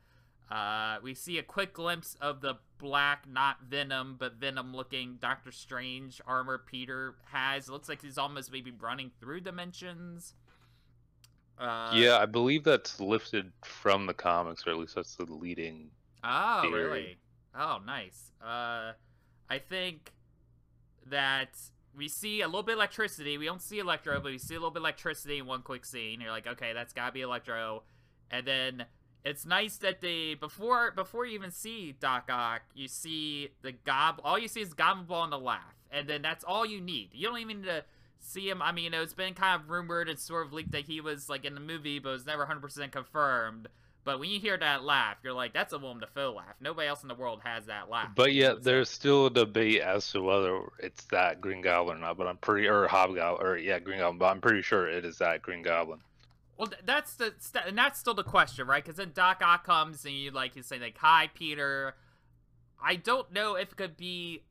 [0.51, 5.53] Uh, we see a quick glimpse of the black, not Venom, but Venom looking Doctor
[5.53, 7.69] Strange armor Peter has.
[7.69, 10.35] It looks like he's almost maybe running through dimensions.
[11.59, 15.91] Uh, yeah, I believe that's lifted from the comics, or at least that's the leading.
[16.25, 16.85] Oh, theory.
[16.85, 17.17] really?
[17.57, 18.33] Oh, nice.
[18.45, 18.93] Uh,
[19.49, 20.13] I think
[21.07, 21.51] that
[21.97, 23.39] we see a little bit electricity.
[23.39, 26.21] We don't see Electro, but we see a little bit electricity in one quick scene.
[26.21, 27.85] You're like, okay, that's gotta be Electro.
[28.31, 28.87] And then
[29.25, 34.21] it's nice that they before before you even see Doc Ock, you see the gob.
[34.25, 37.11] All you see is Goblin Ball and the laugh, and then that's all you need.
[37.13, 37.85] You don't even need to
[38.19, 38.63] see him.
[38.63, 41.01] I mean, you know, it's been kind of rumored and sort of leaked that he
[41.01, 43.69] was like in the movie, but it was never 100% confirmed.
[44.05, 46.57] But when you hear that laugh, you're like, that's a Willem Dafoe laugh.
[46.61, 48.09] Nobody else in the world has that laugh.
[48.17, 52.17] But yet, there's still a debate as to whether it's that Green Goblin or not.
[52.17, 54.19] But I'm pretty, or Hobgoblin, or yeah, Green Goblin.
[54.19, 56.01] But I'm pretty sure it is that Green Goblin.
[56.57, 57.33] Well, that's the
[57.67, 58.83] and that's still the question, right?
[58.85, 61.95] Because then Doc Ock comes and you like you say like, "Hi, Peter."
[62.85, 64.43] I don't know if it could be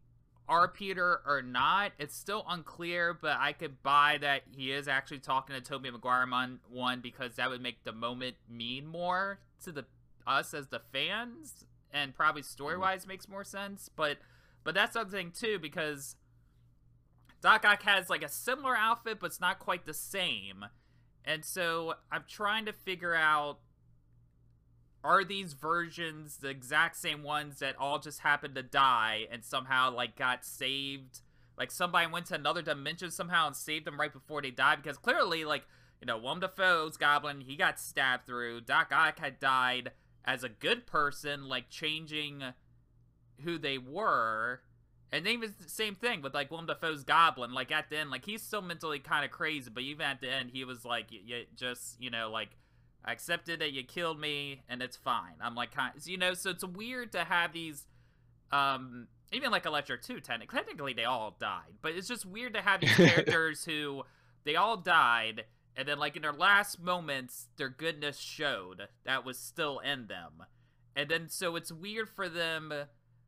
[0.48, 1.92] our Peter or not.
[2.00, 6.28] It's still unclear, but I could buy that he is actually talking to Tobey Maguire
[6.32, 9.86] on one because that would make the moment mean more to the
[10.28, 13.90] us as the fans, and probably story wise makes more sense.
[13.96, 14.18] But
[14.64, 16.16] but that's something too because
[17.42, 20.66] Doc Ock has like a similar outfit, but it's not quite the same.
[21.26, 23.60] And so I'm trying to figure out
[25.04, 29.92] are these versions the exact same ones that all just happened to die and somehow
[29.94, 31.22] like got saved?
[31.58, 34.82] Like somebody went to another dimension somehow and saved them right before they died?
[34.82, 35.64] Because clearly like
[36.00, 38.62] you know Willem Dafoe's goblin he got stabbed through.
[38.62, 39.92] Doc Ock had died
[40.24, 42.44] as a good person like changing
[43.44, 44.62] who they were
[45.12, 47.54] and then was the same thing with like Willem Dafoe's Goblin.
[47.54, 50.30] Like at the end, like he's still mentally kind of crazy, but even at the
[50.30, 52.50] end, he was like, you just you know like
[53.04, 55.36] I accepted that you killed me and it's fine.
[55.42, 57.88] I'm like, kind you know, so it's weird to have these,
[58.52, 62.62] um, even like Electro 2, technically, technically they all died, but it's just weird to
[62.62, 64.04] have these characters who,
[64.44, 65.46] they all died,
[65.76, 70.46] and then like in their last moments, their goodness showed that was still in them.
[70.96, 72.74] And then, so it's weird for them,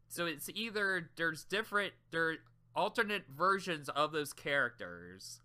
[0.08, 2.38] so it's either there's different, there
[2.76, 5.42] alternate versions of those characters,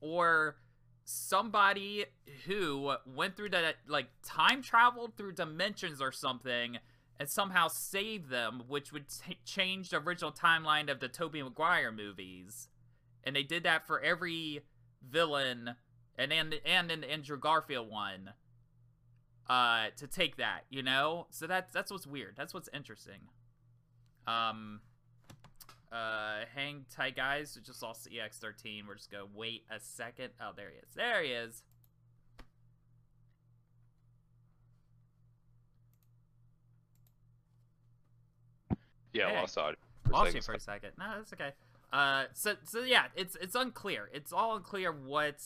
[0.00, 0.56] or
[1.04, 2.04] somebody
[2.46, 6.78] who went through that like time traveled through dimensions or something
[7.18, 9.04] and somehow saved them which would
[9.44, 12.68] change the original timeline of the Tobey Maguire movies.
[13.24, 14.62] And they did that for every
[15.08, 15.74] villain
[16.16, 18.30] and and and the Andrew Garfield one
[19.50, 21.26] uh to take that you know?
[21.30, 22.34] So that's that's what's weird.
[22.36, 23.28] That's what's interesting
[24.26, 24.80] um
[25.92, 27.54] uh, hang tight, guys.
[27.54, 28.86] We just lost the EX13.
[28.88, 30.30] We're just gonna wait a second.
[30.40, 30.94] Oh, there he is.
[30.94, 31.62] There he is.
[39.12, 39.76] Yeah, hey, lost audio.
[40.10, 40.92] Lost you for a second.
[40.98, 41.50] No, that's okay.
[41.92, 44.08] Uh, so so yeah, it's it's unclear.
[44.14, 45.42] It's all unclear what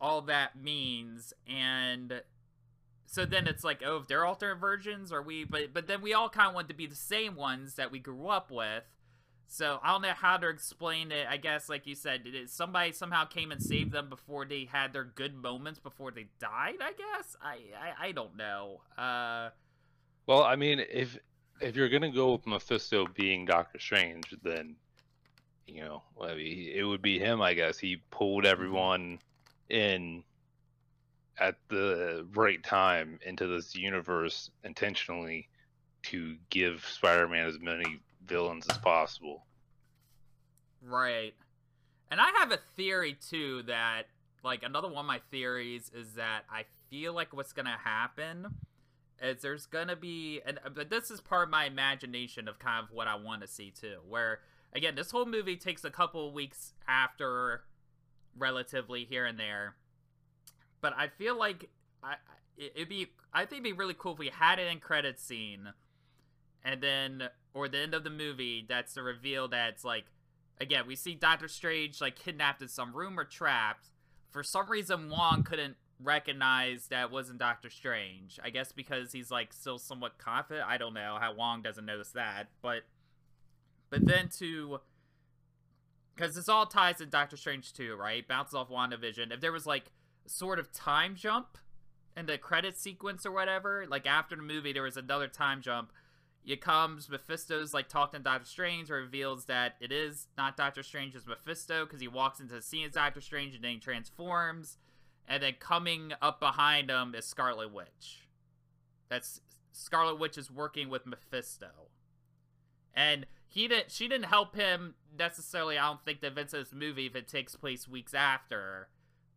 [0.00, 2.22] all that means, and
[3.12, 5.44] so then it's like, oh, if they're alternate versions, are we?
[5.44, 7.98] But but then we all kind of want to be the same ones that we
[7.98, 8.84] grew up with.
[9.48, 11.26] So I don't know how to explain it.
[11.28, 15.04] I guess, like you said, somebody somehow came and saved them before they had their
[15.04, 16.76] good moments before they died.
[16.80, 18.80] I guess I I, I don't know.
[18.96, 19.50] Uh,
[20.26, 21.18] well, I mean, if
[21.60, 24.76] if you're gonna go with Mephisto being Doctor Strange, then
[25.66, 27.42] you know, it would be him.
[27.42, 28.52] I guess he pulled mm-hmm.
[28.52, 29.18] everyone
[29.68, 30.24] in
[31.38, 35.48] at the right time into this universe intentionally
[36.02, 39.46] to give Spider-Man as many villains as possible.
[40.82, 41.34] Right.
[42.10, 44.02] And I have a theory too that
[44.44, 48.54] like another one of my theories is that I feel like what's gonna happen
[49.22, 52.84] is there's gonna be and uh, but this is part of my imagination of kind
[52.84, 53.98] of what I want to see too.
[54.08, 54.40] Where
[54.74, 57.62] again, this whole movie takes a couple weeks after
[58.36, 59.76] relatively here and there.
[60.82, 61.70] But I feel like
[62.02, 62.16] I
[62.58, 65.72] it'd be I think it'd be really cool if we had an end credit scene
[66.62, 67.22] and then
[67.54, 70.04] or the end of the movie that's the reveal that's like
[70.60, 73.88] again we see doctor strange like kidnapped in some room or trapped
[74.30, 78.38] for some reason wong couldn't recognize that wasn't doctor strange.
[78.42, 80.66] I guess because he's like still somewhat confident.
[80.66, 82.82] I don't know how wong doesn't notice that but
[83.90, 84.80] but then to
[86.14, 88.26] because this all ties to doctor strange too right?
[88.26, 89.32] Bounces off wandavision.
[89.32, 89.92] If there was like
[90.26, 91.58] sort of time jump
[92.16, 95.92] in the credit sequence or whatever like after the movie there was another time jump
[96.44, 101.14] it comes Mephisto's like talking to Doctor Strange, reveals that it is not Doctor Strange,
[101.14, 104.78] it's Mephisto because he walks into the scene as Doctor Strange and then he transforms,
[105.28, 108.28] and then coming up behind him is Scarlet Witch.
[109.08, 111.70] That's Scarlet Witch is working with Mephisto,
[112.92, 113.92] and he didn't.
[113.92, 115.78] She didn't help him necessarily.
[115.78, 118.88] I don't think the events of this movie if it takes place weeks after,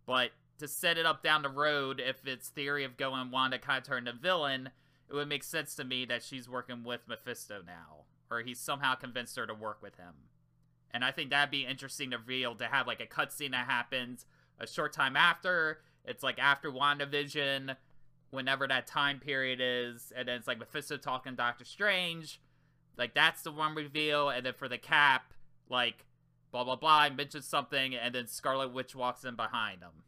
[0.07, 3.77] but to set it up down the road, if it's theory of going Wanda kind
[3.77, 4.69] of turn the villain
[5.09, 8.95] it would make sense to me that she's working with Mephisto now, or he's somehow
[8.95, 10.13] convinced her to work with him.
[10.91, 14.25] And I think that'd be interesting to reveal to have like a cutscene that happens
[14.59, 15.81] a short time after.
[16.05, 17.75] It's like after WandaVision,
[18.31, 22.41] whenever that time period is, and then it's like Mephisto talking to Doctor Strange.
[22.97, 25.33] Like that's the one reveal, and then for the cap,
[25.69, 26.05] like
[26.51, 30.03] blah blah blah, I mentioned something, and then Scarlet Witch walks in behind him.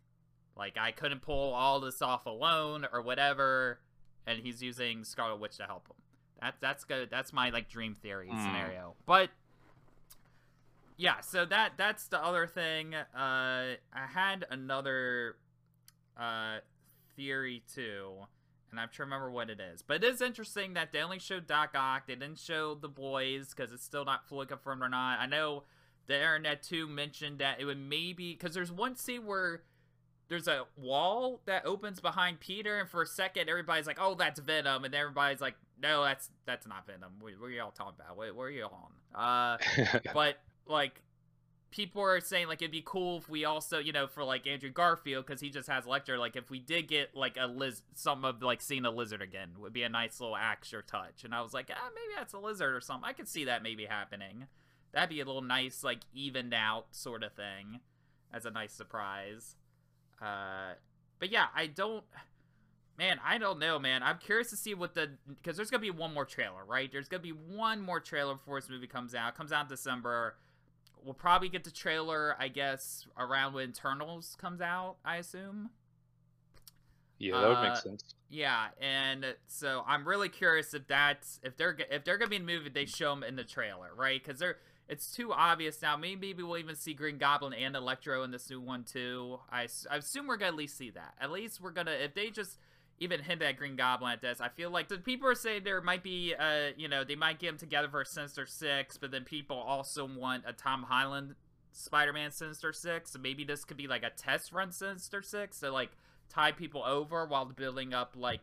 [0.58, 3.80] Like I couldn't pull all this off alone or whatever
[4.28, 5.96] and he's using Scarlet Witch to help him.
[6.42, 7.10] That that's good.
[7.10, 8.44] That's my like dream theory mm.
[8.44, 8.96] scenario.
[9.06, 9.30] But
[10.98, 12.94] yeah, so that that's the other thing.
[12.94, 13.78] Uh, I
[14.14, 15.38] had another
[16.20, 16.58] uh
[17.16, 18.12] theory too,
[18.70, 19.82] and I'm trying to remember what it is.
[19.82, 22.08] But it is interesting that they only showed Doc Ock.
[22.08, 25.20] They didn't show the boys because it's still not fully confirmed or not.
[25.20, 25.64] I know
[26.06, 29.62] the internet too mentioned that it would maybe because there's one scene where
[30.30, 34.40] there's a wall that opens behind Peter, and for a second, everybody's like, "Oh, that's
[34.40, 37.14] Venom," and everybody's like, "No, that's that's not Venom.
[37.20, 38.18] What, what are y'all talking about?
[38.18, 39.58] What, what are you on?" Uh,
[40.14, 41.02] but like,
[41.72, 44.70] people are saying like it'd be cool if we also, you know, for like Andrew
[44.70, 46.18] Garfield because he just has Electro.
[46.20, 49.52] Like, if we did get like a liz, some of like seeing a lizard again
[49.60, 51.24] would be a nice little extra touch.
[51.24, 53.08] And I was like, ah, maybe that's a lizard or something.
[53.08, 54.48] I could see that maybe happening.
[54.92, 57.80] That'd be a little nice, like evened out sort of thing,
[58.34, 59.56] as a nice surprise.
[60.22, 60.74] Uh,
[61.20, 62.04] but yeah, I don't.
[62.98, 64.02] Man, I don't know, man.
[64.02, 66.92] I'm curious to see what the because there's gonna be one more trailer, right?
[66.92, 69.30] There's gonna be one more trailer before this movie comes out.
[69.30, 70.36] It comes out in December.
[71.04, 74.96] We'll probably get the trailer, I guess, around when Eternals comes out.
[75.06, 75.70] I assume.
[77.20, 78.16] Yeah, that would uh, make sense.
[78.30, 82.46] Yeah, and so I'm really curious if that's if they're if they're gonna be in
[82.46, 84.22] the movie, they show them in the trailer, right?
[84.24, 84.58] Because they're
[84.90, 85.98] it's too obvious now.
[85.98, 89.40] Maybe we'll even see Green Goblin and Electro in this new one too.
[89.52, 91.14] I, I assume we're gonna at least see that.
[91.20, 92.58] At least we're gonna if they just
[93.00, 94.42] even hint at Green Goblin at this.
[94.42, 97.40] I feel like the people are saying there might be, uh, you know, they might
[97.40, 101.36] get them together for a Sinister Six, but then people also want a Tom Holland
[101.72, 103.12] Spider-Man Sinister Six.
[103.12, 105.92] So maybe this could be like a test run Sinister Six to like
[106.30, 108.42] tie people over while building up like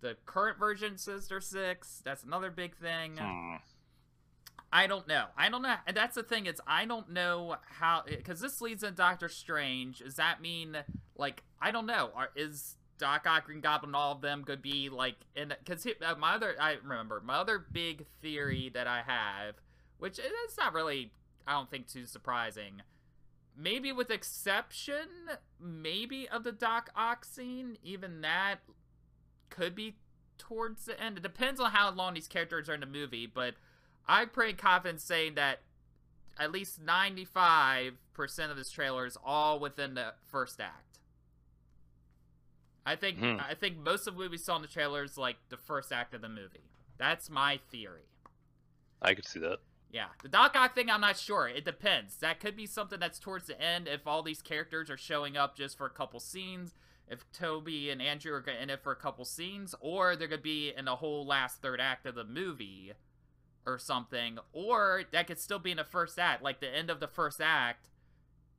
[0.00, 2.00] the current version Sinister Six.
[2.04, 3.18] That's another big thing.
[3.18, 3.56] Hmm.
[4.72, 5.26] I don't know.
[5.36, 5.76] I don't know.
[5.86, 6.46] And that's the thing.
[6.46, 9.98] It's I don't know how because this leads in Doctor Strange.
[9.98, 10.78] Does that mean
[11.16, 12.10] like I don't know?
[12.14, 16.14] Are, is Doc Ock, Green Goblin, all of them could be like in because uh,
[16.18, 19.56] my other I remember my other big theory that I have,
[19.98, 21.12] which it's not really
[21.46, 22.82] I don't think too surprising.
[23.54, 25.08] Maybe with exception,
[25.60, 28.60] maybe of the Doc Ock scene, even that
[29.50, 29.96] could be
[30.38, 31.18] towards the end.
[31.18, 33.54] It depends on how long these characters are in the movie, but
[34.06, 35.60] I'm pretty confident saying that
[36.38, 37.92] at least 95%
[38.50, 40.98] of this trailer is all within the first act.
[42.84, 43.36] I think hmm.
[43.38, 46.14] I think most of what we saw in the trailer is like the first act
[46.14, 46.70] of the movie.
[46.98, 48.08] That's my theory.
[49.00, 49.58] I could see that.
[49.92, 51.46] Yeah, the Doc Ock thing, I'm not sure.
[51.46, 52.16] It depends.
[52.16, 55.54] That could be something that's towards the end if all these characters are showing up
[55.56, 56.72] just for a couple scenes.
[57.06, 60.72] If Tobey and Andrew are in it for a couple scenes, or they're gonna be
[60.76, 62.94] in the whole last third act of the movie
[63.66, 66.42] or something, or that could still be in the first act.
[66.42, 67.88] Like the end of the first act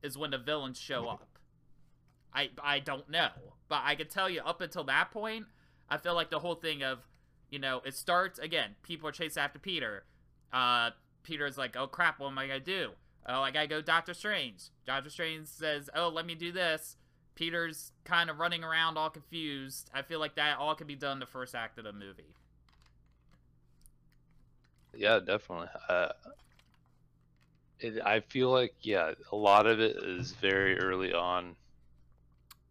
[0.02, 1.38] is when the villains show up.
[2.32, 3.28] I I don't know,
[3.68, 5.46] but I can tell you up until that point,
[5.88, 7.00] I feel like the whole thing of,
[7.50, 8.76] you know, it starts again.
[8.82, 10.04] People are chasing after Peter.
[10.52, 10.90] Uh,
[11.22, 12.90] Peter's like, oh crap, what am I gonna do?
[13.26, 14.64] Oh, I gotta go Doctor Strange.
[14.86, 16.96] Doctor Strange says, oh, let me do this.
[17.34, 19.90] Peter's kind of running around all confused.
[19.92, 22.34] I feel like that all could be done the first act of the movie.
[24.96, 25.68] Yeah, definitely.
[25.88, 26.08] Uh,
[27.80, 31.56] it, I feel like yeah, a lot of it is very early on,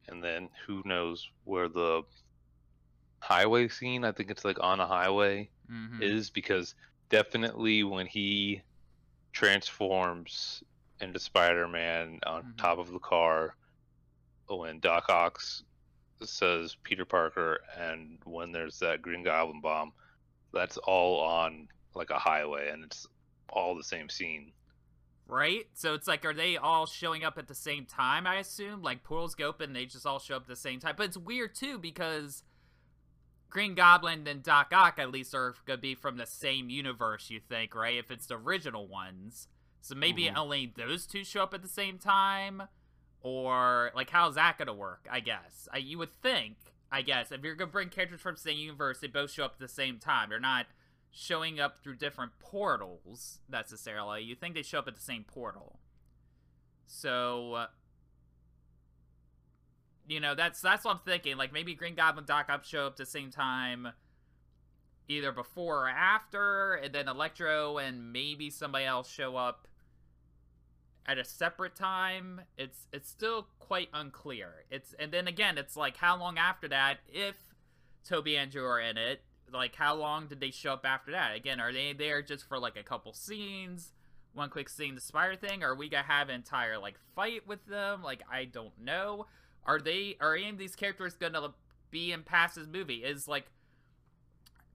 [0.08, 2.04] and then who knows where the
[3.20, 4.04] highway scene?
[4.04, 6.02] I think it's like on a highway mm-hmm.
[6.02, 6.76] is because
[7.10, 8.62] definitely when he
[9.32, 10.64] transforms
[11.00, 12.58] into Spider-Man on mm-hmm.
[12.58, 13.56] top of the car,
[14.48, 15.40] when Doc Ock
[16.22, 19.94] says Peter Parker, and when there's that Green Goblin bomb,
[20.54, 23.08] that's all on like a highway and it's
[23.50, 24.52] all the same scene.
[25.28, 25.68] Right?
[25.74, 28.82] So it's like, are they all showing up at the same time, I assume?
[28.82, 30.96] Like, portals go open, they just all show up at the same time.
[30.98, 32.44] But it's weird, too, because
[33.54, 37.30] Green Goblin and Doc Ock at least are gonna be from the same universe.
[37.30, 37.96] You think, right?
[38.00, 39.48] If it's the original ones,
[39.80, 40.38] so maybe mm-hmm.
[40.38, 42.64] only those two show up at the same time,
[43.22, 45.08] or like how's that gonna work?
[45.10, 46.58] I guess I, you would think.
[46.92, 49.54] I guess if you're gonna bring characters from the same universe, they both show up
[49.54, 50.30] at the same time.
[50.30, 50.66] They're not
[51.16, 54.24] showing up through different portals necessarily.
[54.24, 55.80] You think they show up at the same portal.
[56.88, 57.68] So, uh,
[60.08, 61.38] you know, that's that's what I'm thinking.
[61.38, 63.90] Like maybe Green Goblin, Doc Ock show up at the same time,
[65.08, 69.68] either before or after, and then Electro and maybe somebody else show up
[71.06, 72.42] at a separate time.
[72.58, 74.66] It's it's still quite unclear.
[74.72, 77.36] It's and then again, it's like how long after that if
[78.04, 79.22] Tobey and Andrew are in it
[79.52, 81.36] like how long did they show up after that?
[81.36, 83.92] Again, are they there just for like a couple scenes,
[84.34, 87.48] one quick scene, the spider thing, or are we gonna have an entire like fight
[87.48, 88.04] with them?
[88.04, 89.28] Like I don't know.
[89.66, 91.54] Are they are any of these characters gonna
[91.92, 93.04] be in past this movie?
[93.04, 93.46] Is like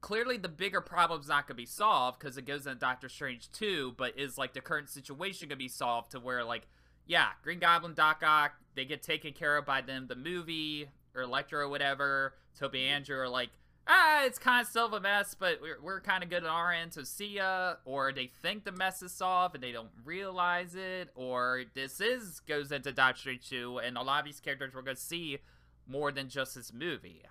[0.00, 3.94] clearly the bigger problem's not gonna be solved because it goes into Doctor Strange 2,
[3.96, 6.66] but is like the current situation gonna be solved to where like
[7.06, 11.22] yeah, Green Goblin, Doc Ock, they get taken care of by them, the movie or
[11.22, 12.34] Electro or whatever.
[12.56, 12.94] Tobey mm-hmm.
[12.94, 13.50] Andrew are like
[13.88, 16.72] ah, it's kind of still a mess, but we're, we're kind of good on our
[16.72, 17.74] end, so see ya.
[17.84, 21.08] Or they think the mess is solved and they don't realize it.
[21.14, 24.82] Or this is goes into Doctor Strange 2, and a lot of these characters we're
[24.82, 25.38] going to see
[25.86, 27.22] more than just this movie.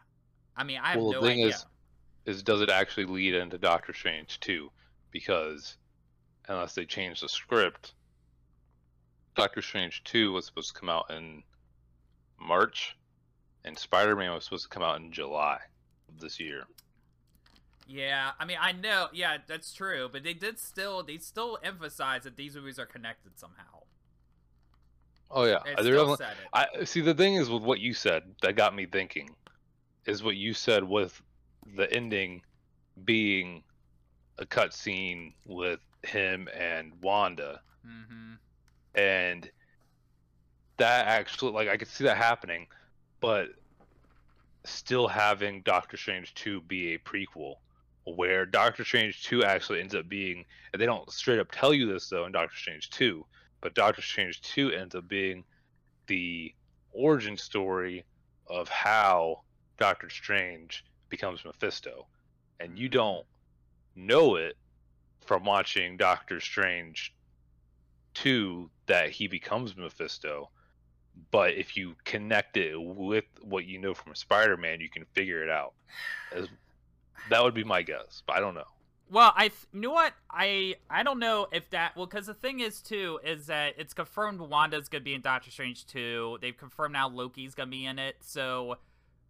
[0.56, 1.56] I mean, I have well, no the thing idea.
[2.26, 4.70] Is, is does it actually lead into Doctor Strange 2?
[5.12, 5.78] Because
[6.50, 7.94] unless they change the script,
[9.36, 11.44] Doctor Strange 2 was supposed to come out in
[12.40, 12.98] March,
[13.64, 15.60] and Spider Man was supposed to come out in July
[16.20, 16.64] this year.
[17.88, 22.24] Yeah, I mean, I know, yeah, that's true, but they did still, they still emphasize
[22.24, 23.84] that these movies are connected somehow.
[25.32, 25.60] Oh yeah,
[26.54, 27.02] I see.
[27.02, 29.30] The thing is with what you said that got me thinking,
[30.06, 31.22] is what you said with
[31.76, 32.42] the ending
[33.04, 33.64] being
[34.38, 38.36] a cutscene with him and Wanda, mm-hmm.
[38.96, 39.50] and
[40.78, 42.68] that actually, like, I could see that happening,
[43.20, 43.50] but
[44.70, 47.56] still having Doctor Strange 2 be a prequel
[48.16, 51.92] where Doctor Strange 2 actually ends up being and they don't straight up tell you
[51.92, 53.26] this though in Doctor Strange 2,
[53.62, 55.44] but Doctor Strange 2 ends up being
[56.08, 56.54] the
[56.92, 58.06] origin story
[58.48, 59.42] of how
[59.78, 62.08] Doctor Strange becomes Mephisto.
[62.60, 63.26] And you don't
[63.96, 64.56] know it
[65.26, 67.14] from watching Doctor Strange
[68.16, 70.50] 2 that he becomes Mephisto
[71.32, 75.50] but if you connect it with what you know from Spider-Man, you can figure it
[75.50, 75.74] out.
[76.34, 76.48] As,
[77.30, 78.68] that would be my guess, but I don't know.
[79.10, 82.60] Well, I you know what I I don't know if that well because the thing
[82.60, 86.38] is too is that it's confirmed Wanda's gonna be in Doctor Strange two.
[86.42, 88.18] They've confirmed now Loki's gonna be in it.
[88.20, 88.78] So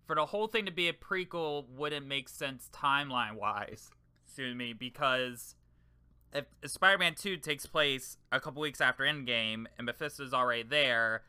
[0.07, 3.91] for the whole thing to be a prequel wouldn't make sense timeline wise
[4.35, 5.53] to me because
[6.33, 11.21] if Spider-Man two takes place a couple weeks after Endgame and Mephisto's already there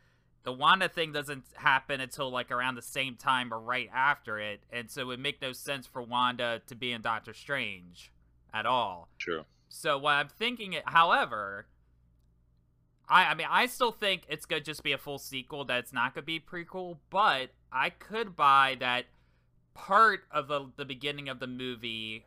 [0.48, 4.62] the Wanda thing doesn't happen until like around the same time or right after it,
[4.72, 8.10] and so it would make no sense for Wanda to be in Doctor Strange
[8.54, 9.10] at all.
[9.18, 9.44] True.
[9.68, 11.66] So what I'm thinking, however,
[13.10, 15.66] I I mean I still think it's gonna just be a full sequel.
[15.66, 19.04] That it's not gonna be prequel, but I could buy that
[19.74, 22.24] part of the the beginning of the movie,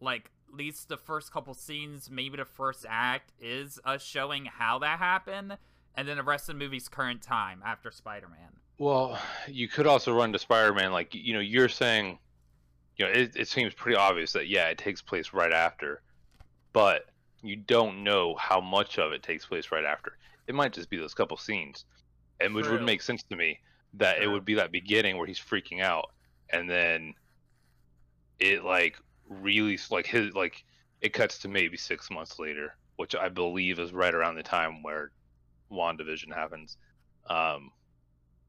[0.00, 4.78] like at least the first couple scenes, maybe the first act, is us showing how
[4.78, 5.56] that happened
[5.96, 8.60] and then the rest of the movie's current time after Spider-Man.
[8.78, 9.18] Well,
[9.48, 12.18] you could also run to Spider-Man, like you know, you're saying,
[12.96, 16.02] you know, it, it seems pretty obvious that yeah, it takes place right after,
[16.72, 17.06] but
[17.42, 20.18] you don't know how much of it takes place right after.
[20.46, 21.84] It might just be those couple scenes,
[22.40, 23.60] and which would make sense to me
[23.94, 24.24] that True.
[24.24, 26.10] it would be that beginning where he's freaking out,
[26.50, 27.14] and then
[28.38, 28.96] it like
[29.28, 30.64] really like his like
[31.00, 34.82] it cuts to maybe six months later, which I believe is right around the time
[34.82, 35.12] where
[35.70, 36.76] WandaVision happens.
[37.28, 37.70] Um,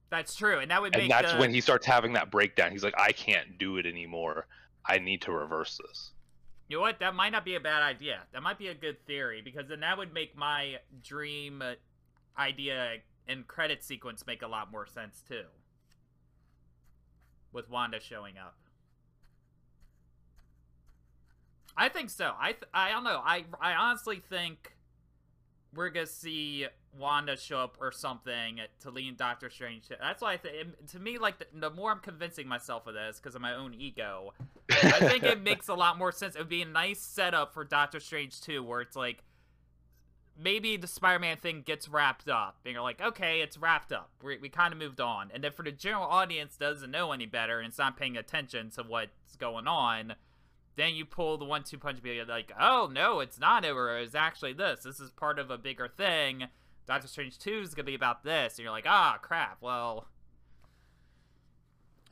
[0.09, 1.39] that's true, and that would make and that's the...
[1.39, 2.71] when he starts having that breakdown.
[2.71, 4.47] He's like, I can't do it anymore.
[4.85, 6.11] I need to reverse this.
[6.69, 6.99] You know what?
[6.99, 8.19] That might not be a bad idea.
[8.33, 11.63] That might be a good theory because then that would make my dream
[12.37, 15.43] idea and credit sequence make a lot more sense too.
[17.51, 18.55] With Wanda showing up.
[21.75, 22.33] I think so.
[22.39, 23.21] I th- I don't know.
[23.23, 24.73] I I honestly think
[25.73, 26.65] we're gonna see
[26.97, 29.89] Wanda show up or something to lead Doctor Strange.
[29.89, 33.19] That's why I think, to me, like the, the more I'm convincing myself of this
[33.19, 34.33] because of my own ego,
[34.69, 36.35] I think it makes a lot more sense.
[36.35, 39.23] It would be a nice setup for Doctor Strange too, where it's like
[40.39, 44.11] maybe the Spider-Man thing gets wrapped up, and you're like, okay, it's wrapped up.
[44.23, 45.31] We, we kind of moved on.
[45.33, 48.69] And then for the general audience doesn't know any better and it's not paying attention
[48.71, 50.15] to what's going on,
[50.75, 53.97] then you pull the one-two punch and be like, oh no, it's not over.
[53.97, 54.81] It's actually this.
[54.83, 56.47] This is part of a bigger thing.
[56.87, 59.57] Doctor Strange 2 is gonna be about this, and you're like, ah, crap.
[59.61, 60.07] Well,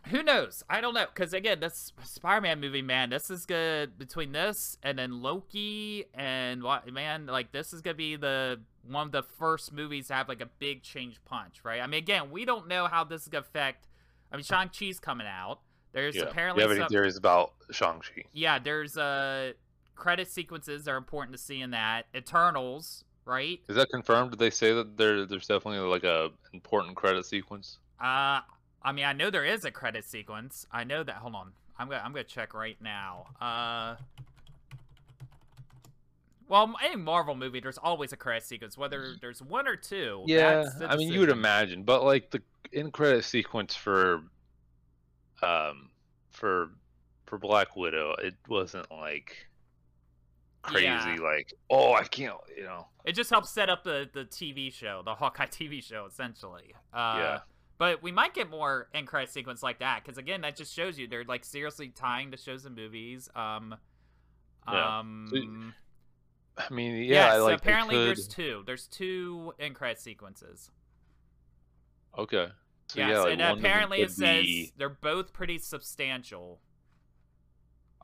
[0.08, 0.64] who knows?
[0.70, 1.06] I don't know.
[1.14, 3.98] Because again, this Spider-Man movie, man, this is good.
[3.98, 9.08] Between this and then Loki and what, man, like this is gonna be the one
[9.08, 11.82] of the first movies to have like a big change punch, right?
[11.82, 13.88] I mean, again, we don't know how this is gonna affect.
[14.32, 15.60] I mean, Shang Chi's coming out.
[15.94, 16.24] There's yeah.
[16.24, 18.24] apparently you have some, any theories about Shang Chi?
[18.34, 19.54] Yeah, there's uh
[19.96, 22.06] credit sequences are important to see in that.
[22.14, 23.60] Eternals, right?
[23.68, 24.32] Is that confirmed?
[24.32, 27.80] Did they say that there there's definitely like a important credit sequence?
[28.00, 28.42] Uh,
[28.84, 30.68] I mean, I know there is a credit sequence.
[30.72, 31.16] I know that.
[31.16, 31.52] Hold on.
[31.78, 33.28] I'm gonna I'm gonna check right now.
[33.42, 33.96] Uh.
[36.48, 40.24] Well, any Marvel movie, there's always a credit sequence, whether there's one or two.
[40.28, 42.42] Yeah, I mean, you would imagine, but like the
[42.72, 44.22] in credit sequence for,
[45.42, 45.90] um,
[46.30, 46.70] for
[47.26, 49.48] for Black Widow, it wasn't like
[50.66, 50.86] crazy.
[50.86, 51.18] Yeah.
[51.22, 52.88] Like, oh, I can't, you know.
[53.06, 56.74] It just helps set up the the TV show, the Hawkeye TV show, essentially.
[56.94, 57.40] Uh, yeah.
[57.78, 60.98] But we might get more end credit sequence like that because again, that just shows
[60.98, 63.30] you they're like seriously tying the shows and movies.
[63.36, 63.76] Um,
[64.68, 65.00] yeah.
[65.00, 65.74] um,
[66.58, 67.04] I mean, yeah.
[67.04, 68.64] yeah so like apparently, there's two.
[68.66, 70.72] There's two end credit sequences.
[72.18, 72.48] Okay.
[72.88, 74.72] So, yes, yeah, like and apparently it says be...
[74.78, 76.60] they're both pretty substantial.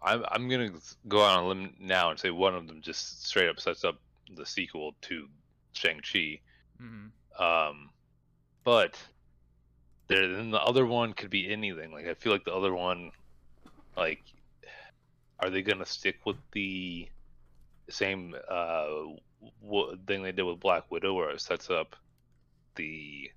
[0.03, 0.71] I'm I'm gonna
[1.07, 3.83] go out on a limb now and say one of them just straight up sets
[3.83, 3.99] up
[4.35, 5.27] the sequel to
[5.73, 6.39] Shang Chi.
[6.81, 7.43] Mm-hmm.
[7.43, 7.89] Um,
[8.63, 8.97] but
[10.11, 13.11] there then the other one could be anything like i feel like the other one
[13.95, 14.21] like
[15.39, 17.07] are they gonna stick with the
[17.89, 18.85] same uh
[20.05, 21.95] thing they did with black widow where it sets up
[22.75, 23.31] the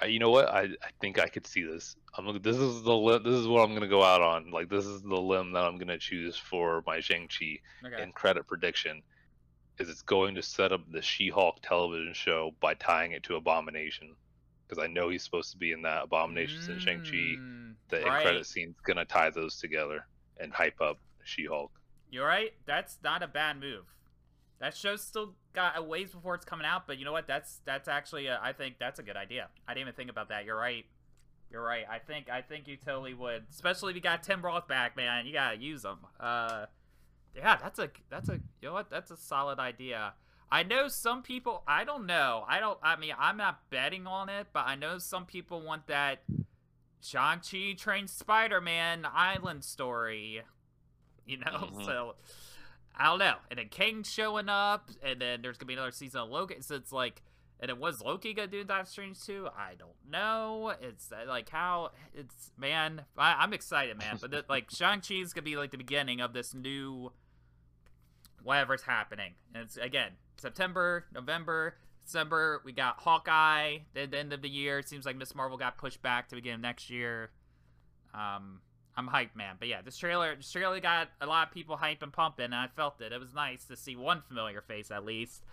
[0.00, 3.20] I, you know what I, I think i could see this i'm this is the
[3.22, 5.78] this is what i'm gonna go out on like this is the limb that i'm
[5.78, 8.02] gonna choose for my shang-chi okay.
[8.02, 9.02] in credit prediction
[9.78, 14.14] is it's going to set up the she-hulk television show by tying it to abomination
[14.70, 17.40] because I know he's supposed to be in that Abominations mm, and Shang Chi.
[17.88, 18.22] The right.
[18.22, 20.06] credit scene's gonna tie those together
[20.38, 21.72] and hype up She Hulk.
[22.08, 22.52] You're right.
[22.66, 23.84] That's not a bad move.
[24.60, 27.26] That show's still got a ways before it's coming out, but you know what?
[27.26, 29.48] That's that's actually a, I think that's a good idea.
[29.66, 30.44] I didn't even think about that.
[30.44, 30.84] You're right.
[31.50, 31.84] You're right.
[31.90, 35.26] I think I think you totally would, especially if you got Tim Roth back, man.
[35.26, 35.98] You gotta use them.
[36.18, 36.66] Uh,
[37.34, 38.90] yeah, that's a that's a you know what?
[38.90, 40.14] That's a solid idea.
[40.52, 42.44] I know some people, I don't know.
[42.48, 45.86] I don't, I mean, I'm not betting on it, but I know some people want
[45.86, 46.24] that
[47.00, 50.42] Shang-Chi trained Spider-Man island story,
[51.24, 51.68] you know?
[51.72, 51.84] Mm-hmm.
[51.84, 52.16] So,
[53.00, 53.36] I don't know.
[53.50, 56.56] And then Kang showing up, and then there's going to be another season of Loki.
[56.60, 57.22] So it's like,
[57.58, 59.48] and it was Loki gonna do Doctor Strange too?
[59.56, 60.72] I don't know.
[60.80, 63.02] It's uh, like how it's man.
[63.18, 64.16] I, am excited, man.
[64.20, 67.12] But the, like Shang Chi's gonna be like the beginning of this new
[68.42, 69.34] whatever's happening.
[69.54, 72.62] And it's again September, November, December.
[72.64, 74.78] We got Hawkeye at the end of the year.
[74.78, 77.30] It seems like Miss Marvel got pushed back to begin next year.
[78.14, 78.60] Um,
[78.96, 79.56] I'm hyped, man.
[79.58, 82.54] But yeah, this trailer, this trailer got a lot of people hype and pumping, and
[82.54, 83.12] I felt it.
[83.12, 85.44] It was nice to see one familiar face at least.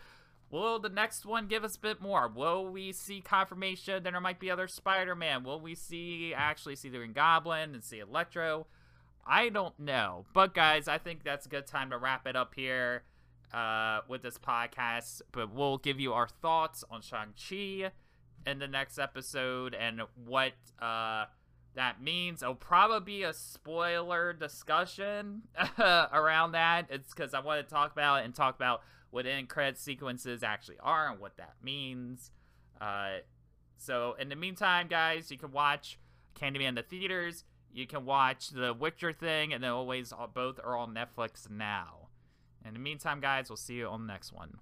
[0.50, 2.28] Will the next one give us a bit more?
[2.28, 5.44] Will we see confirmation that there might be other Spider-Man?
[5.44, 8.66] Will we see actually see the Green Goblin and see Electro?
[9.26, 10.26] I don't know.
[10.34, 13.04] But guys, I think that's a good time to wrap it up here
[13.54, 15.22] uh, with this podcast.
[15.34, 17.92] But we'll give you our thoughts on Shang-Chi
[18.46, 21.26] in the next episode and what uh,
[21.78, 22.42] that means.
[22.42, 25.44] It'll probably be a spoiler discussion
[25.80, 26.88] around that.
[26.90, 28.82] It's because I want to talk about it and talk about
[29.12, 32.32] what end credit sequences actually are and what that means.
[32.82, 33.18] Uh,
[33.78, 36.00] so in the meantime, guys, you can watch
[36.36, 37.44] Candyman in the theaters.
[37.72, 42.08] You can watch the Witcher thing, and then always both are on Netflix now.
[42.66, 44.60] In the meantime, guys, we'll see you on the next one.